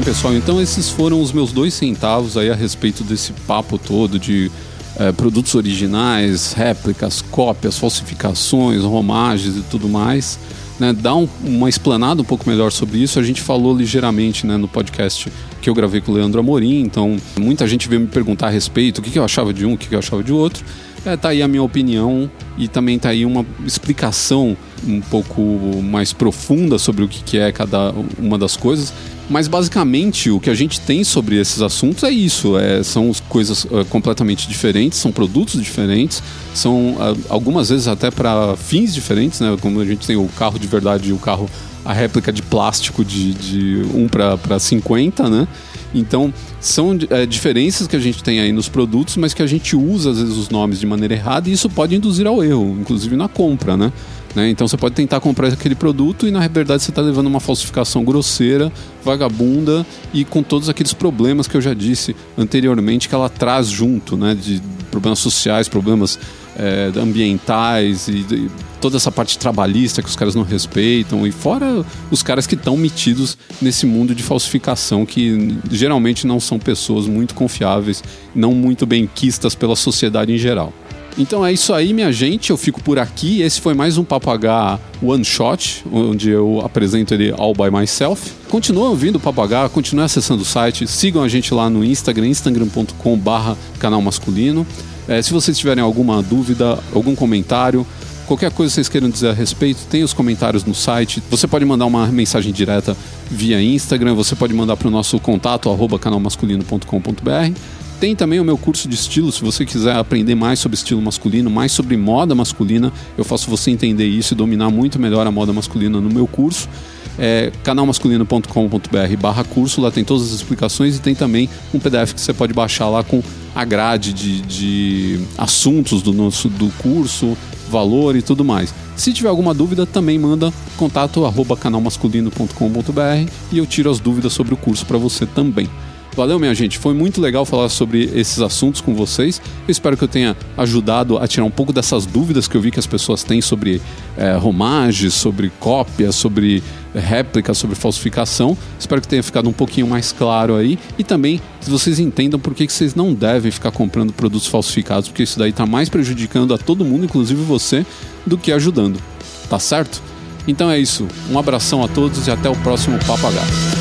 Bem, 0.03 0.05
pessoal. 0.05 0.35
Então 0.35 0.61
esses 0.61 0.91
foram 0.91 1.23
os 1.23 1.33
meus 1.33 1.53
dois 1.53 1.73
centavos 1.75 2.37
aí 2.37 2.51
a 2.51 2.55
respeito 2.55 3.05
desse 3.05 3.33
papo 3.47 3.79
todo 3.79 4.19
de 4.19 4.51
é, 4.99 5.13
produtos 5.13 5.55
originais, 5.55 6.53
réplicas, 6.53 7.23
cópias, 7.23 7.79
falsificações, 7.79 8.83
romagens 8.83 9.57
e 9.57 9.63
tudo 9.63 9.89
mais. 9.89 10.39
Né, 10.81 10.93
dar 10.93 11.15
um, 11.15 11.29
uma 11.45 11.69
explanada 11.69 12.23
um 12.23 12.25
pouco 12.25 12.49
melhor 12.49 12.73
sobre 12.73 12.99
isso. 12.99 13.19
A 13.19 13.23
gente 13.23 13.41
falou 13.41 13.77
ligeiramente 13.77 14.47
né, 14.47 14.57
no 14.57 14.67
podcast 14.67 15.31
que 15.61 15.71
eu 15.71 15.75
gravei 15.75 16.01
com 16.01 16.11
o 16.11 16.15
Leandro 16.15 16.41
Amorim, 16.41 16.81
então 16.81 17.17
muita 17.39 17.69
gente 17.69 17.89
veio 17.89 18.01
me 18.01 18.09
perguntar 18.09 18.49
a 18.49 18.51
respeito 18.51 18.99
o 18.99 19.03
que, 19.03 19.11
que 19.11 19.19
eu 19.19 19.25
achava 19.25 19.53
de 19.53 19.65
um, 19.65 19.75
o 19.75 19.79
que, 19.79 19.89
que 19.89 19.95
eu 19.95 20.01
achava 20.01 20.25
de 20.25 20.33
outro. 20.33 20.65
É, 21.05 21.17
tá 21.17 21.31
aí 21.31 21.43
a 21.43 21.49
minha 21.49 21.63
opinião 21.63 22.31
e 22.57 22.69
também 22.69 22.99
tá 22.99 23.09
aí 23.09 23.25
uma 23.25 23.45
explicação 23.67 24.57
um 24.87 25.01
pouco 25.01 25.43
mais 25.83 26.13
profunda 26.13 26.79
sobre 26.79 27.05
o 27.05 27.09
que, 27.09 27.39
é 27.39 27.51
cada 27.51 27.93
uma 28.19 28.39
das 28.39 28.57
coisas. 28.57 28.93
Mas 29.29 29.49
basicamente 29.49 30.31
o 30.31 30.39
que 30.39 30.51
a 30.51 30.55
gente 30.55 30.81
tem 30.81 31.03
sobre 31.05 31.41
esses 31.41 31.61
assuntos 31.61 32.05
é 32.05 32.11
isso: 32.11 32.57
é, 32.59 32.83
são 32.83 33.11
coisas 33.29 33.67
é, 33.71 33.85
completamente 33.85 34.49
diferentes, 34.49 34.99
são 34.99 35.11
produtos 35.11 35.61
diferentes, 35.61 36.23
são 36.55 36.97
é, 37.01 37.17
algumas 37.29 37.69
vezes 37.71 37.89
até 37.89 38.11
para 38.11 38.57
fins 38.57 38.95
diferentes, 38.95 39.41
né? 39.41 39.57
Como 39.61 39.81
a 39.81 39.85
gente 39.85 40.07
tem 40.07 40.17
o 40.17 40.29
carro 40.39 40.59
de 40.59 40.67
verdade 40.67 41.11
e 41.11 41.13
o 41.13 41.19
carro, 41.19 41.49
a 41.85 41.93
réplica 41.93 42.33
de 42.33 42.43
plástico 42.43 43.05
de, 43.05 43.33
de 43.33 43.83
1 43.95 44.09
para 44.09 44.59
50, 44.59 45.29
né? 45.29 45.49
Então, 45.95 46.33
são 46.61 46.97
é, 47.11 47.27
diferenças 47.27 47.87
que 47.87 47.97
a 47.97 47.99
gente 47.99 48.23
tem 48.23 48.41
aí 48.41 48.53
nos 48.53 48.69
produtos, 48.69 49.17
mas 49.17 49.35
que 49.35 49.43
a 49.43 49.47
gente 49.47 49.77
usa 49.77 50.11
às 50.11 50.19
vezes 50.19 50.37
os 50.37 50.49
nomes 50.49 50.81
de 50.81 50.87
maneira 50.87 51.15
errada 51.15 51.49
e 51.49 51.53
isso 51.53 51.69
pode 51.69 51.95
induzir 51.95 52.27
ao 52.27 52.43
erro, 52.43 52.77
inclusive 52.81 53.17
na 53.17 53.29
compra, 53.29 53.77
né? 53.77 53.93
Né? 54.35 54.49
Então 54.49 54.67
você 54.67 54.77
pode 54.77 54.95
tentar 54.95 55.21
comprar 55.21 55.49
aquele 55.49 55.75
produto 55.75 56.27
e 56.27 56.31
na 56.31 56.47
verdade 56.47 56.83
você 56.83 56.91
está 56.91 57.03
levando 57.03 57.27
uma 57.27 57.41
falsificação 57.41 58.05
grosseira, 58.05 58.73
vagabunda 59.05 59.87
e 60.13 60.25
com 60.25 60.43
todos 60.43 60.69
aqueles 60.69 60.95
problemas 60.95 61.47
que 61.47 61.57
eu 61.57 61.61
já 61.61 61.75
disse 61.75 62.17
anteriormente 62.37 63.09
que 63.09 63.15
ela 63.15 63.29
traz 63.29 63.69
junto, 63.69 64.17
né? 64.17 64.35
de 64.35 64.63
problemas 64.91 65.19
sociais, 65.19 65.69
problemas 65.69 66.19
é, 66.57 66.91
ambientais 66.97 68.09
e, 68.09 68.27
e, 68.31 68.51
toda 68.81 68.97
essa 68.97 69.13
parte 69.13 69.39
trabalhista 69.39 70.03
que 70.03 70.09
os 70.09 70.17
caras 70.17 70.35
não 70.35 70.43
respeitam 70.43 71.25
e 71.27 71.31
fora 71.31 71.85
os 72.11 72.23
caras 72.23 72.49
que 72.49 72.57
estão 72.57 72.77
metidos 72.77 73.39
nesse 73.61 73.87
mundo 73.87 74.13
de 74.15 74.23
falsificação 74.23 75.07
que 75.07 75.57
geralmente 75.71 76.27
não 76.27 76.41
são 76.41 76.59
pessoas 76.59 77.07
muito 77.07 77.33
confiáveis, 77.35 78.03
não 78.35 78.53
muito 78.53 78.85
bem 78.85 79.09
quistas 79.13 79.55
pela 79.55 79.77
sociedade 79.77 80.33
em 80.33 80.39
geral. 80.39 80.73
Então 81.19 81.45
é 81.45 81.53
isso 81.53 81.75
aí, 81.75 81.93
minha 81.93 82.11
gente. 82.11 82.51
Eu 82.51 82.57
fico 82.57 82.83
por 82.83 82.99
aqui. 82.99 83.43
Esse 83.43 83.61
foi 83.61 83.75
mais 83.75 83.99
um 83.99 84.05
Papo 84.05 84.31
H 84.31 84.79
One 85.03 85.25
Shot, 85.25 85.85
onde 85.93 86.31
eu 86.31 86.61
apresento 86.65 87.13
ele 87.13 87.33
all 87.37 87.53
by 87.53 87.71
myself. 87.71 88.33
Continua 88.49 88.89
ouvindo 88.89 89.17
o 89.17 89.21
Papo 89.21 89.43
H, 89.43 89.69
continue 89.69 90.05
acessando 90.05 90.43
o 90.43 90.47
site. 90.47 90.87
Sigam 90.87 91.23
a 91.23 91.29
gente 91.29 91.53
lá 91.53 91.69
no 91.69 91.85
Instagram, 91.85 92.29
instagram.com/barra 92.29 93.57
canal 93.79 94.01
masculino. 94.01 94.67
É, 95.07 95.21
se 95.21 95.33
vocês 95.33 95.59
tiverem 95.59 95.83
alguma 95.83 96.23
dúvida, 96.23 96.79
algum 96.95 97.15
comentário, 97.15 97.87
qualquer 98.27 98.51
coisa 98.51 98.71
que 98.71 98.75
vocês 98.77 98.89
queiram 98.89 99.11
dizer 99.11 99.29
a 99.29 99.33
respeito, 99.33 99.81
tem 99.91 100.03
os 100.03 100.13
comentários 100.13 100.65
no 100.65 100.75
site. 100.75 101.23
Você 101.31 101.47
pode 101.47 101.65
mandar 101.65 101.87
uma 101.87 102.07
mensagem 102.07 102.53
direta 102.53 102.97
via 103.31 103.61
Instagram, 103.61 104.15
você 104.15 104.35
pode 104.35 104.55
mandar 104.55 104.77
para 104.77 104.89
o 104.89 104.91
nosso 104.91 105.19
contato, 105.19 105.69
arroba 105.69 105.99
canalmasculino.com.br. 105.99 107.82
Tem 108.03 108.17
também 108.17 108.41
o 108.41 108.45
meu 108.45 108.59
curso 108.59 108.89
de 108.89 108.97
estilo, 108.97 109.31
se 109.31 109.41
você 109.41 109.65
quiser 109.65 109.95
aprender 109.95 110.35
mais 110.35 110.59
sobre 110.59 110.75
estilo 110.75 111.01
masculino, 111.01 111.49
mais 111.49 111.71
sobre 111.71 111.97
moda 111.97 112.35
masculina, 112.35 112.93
eu 113.17 113.23
faço 113.23 113.49
você 113.49 113.71
entender 113.71 114.07
isso 114.07 114.35
e 114.35 114.37
dominar 114.37 114.71
muito 114.71 114.99
melhor 114.99 115.25
a 115.25 115.31
moda 115.31 115.53
masculina 115.53 116.01
no 116.01 116.11
meu 116.11 116.27
curso. 116.27 116.69
É 117.17 117.53
canalmasculino.com.br 117.63 119.17
barra 119.21 119.45
curso, 119.45 119.81
lá 119.81 119.93
tem 119.93 120.03
todas 120.03 120.25
as 120.25 120.33
explicações 120.33 120.97
e 120.97 121.01
tem 121.01 121.15
também 121.15 121.49
um 121.73 121.79
PDF 121.79 122.13
que 122.13 122.21
você 122.21 122.33
pode 122.33 122.53
baixar 122.53 122.89
lá 122.89 123.05
com 123.05 123.23
a 123.55 123.65
grade 123.65 124.13
de, 124.13 124.41
de 124.41 125.21
assuntos 125.39 126.03
do 126.03 126.13
nosso 126.13 126.49
do 126.49 126.71
curso, 126.79 127.39
valor 127.71 128.17
e 128.17 128.23
tudo 128.23 128.45
mais. 128.45 128.75
Se 128.97 129.13
tiver 129.13 129.29
alguma 129.29 129.55
dúvida, 129.55 129.87
também 129.87 130.19
manda 130.19 130.53
contato 130.77 131.25
arroba 131.25 131.57
canalmasculino.com.br 131.57 133.31
e 133.53 133.59
eu 133.59 133.65
tiro 133.65 133.89
as 133.89 134.01
dúvidas 134.01 134.33
sobre 134.33 134.55
o 134.55 134.57
curso 134.57 134.85
para 134.87 134.99
você 134.99 135.25
também. 135.25 135.71
Valeu, 136.15 136.39
minha 136.39 136.55
gente. 136.55 136.79
Foi 136.79 136.93
muito 136.93 137.21
legal 137.21 137.47
falar 137.47 137.71
sobre 137.71 138.11
esses 138.15 138.41
assuntos 138.41 138.83
com 138.83 138.95
vocês. 138.95 139.41
Eu 139.67 139.73
espero 139.73 139.97
que 139.97 140.05
eu 140.05 140.09
tenha 140.09 140.37
ajudado 140.59 141.17
a 141.17 141.27
tirar 141.27 141.47
um 141.47 141.51
pouco 141.51 141.73
dessas 141.73 142.05
dúvidas 142.05 142.47
que 142.47 142.55
eu 142.55 142.61
vi 142.61 142.71
que 142.71 142.79
as 142.79 142.87
pessoas 142.87 143.25
têm 143.25 143.41
sobre 143.41 143.81
é, 144.17 144.37
romagem, 144.37 145.09
sobre 145.09 145.51
cópia, 145.59 146.13
sobre 146.13 146.63
réplica, 146.95 147.55
sobre 147.55 147.75
falsificação. 147.77 148.57
Espero 148.79 149.01
que 149.01 149.09
tenha 149.09 149.23
ficado 149.23 149.49
um 149.49 149.55
pouquinho 149.55 149.87
mais 149.87 150.13
claro 150.13 150.55
aí. 150.55 150.79
E 150.99 151.05
também 151.05 151.41
que 151.63 151.71
vocês 151.71 151.99
entendam 151.99 152.39
por 152.39 152.55
que 152.55 152.69
vocês 152.69 152.95
não 152.95 153.15
devem 153.15 153.51
ficar 153.51 153.71
comprando 153.71 154.13
produtos 154.13 154.47
falsificados, 154.47 155.09
porque 155.09 155.23
isso 155.23 155.39
daí 155.39 155.51
está 155.51 155.65
mais 155.65 155.89
prejudicando 155.89 156.53
a 156.53 156.59
todo 156.59 156.85
mundo, 156.85 157.07
inclusive 157.07 157.43
você, 157.43 157.87
do 158.27 158.37
que 158.37 158.53
ajudando. 158.53 159.01
Tá 159.49 159.59
certo? 159.59 160.03
Então 160.47 160.71
é 160.71 160.79
isso. 160.79 161.09
Um 161.31 161.39
abração 161.39 161.83
a 161.83 161.89
todos 161.89 162.27
e 162.27 162.31
até 162.31 162.51
o 162.51 162.57
próximo 162.57 162.97
H. 162.97 163.72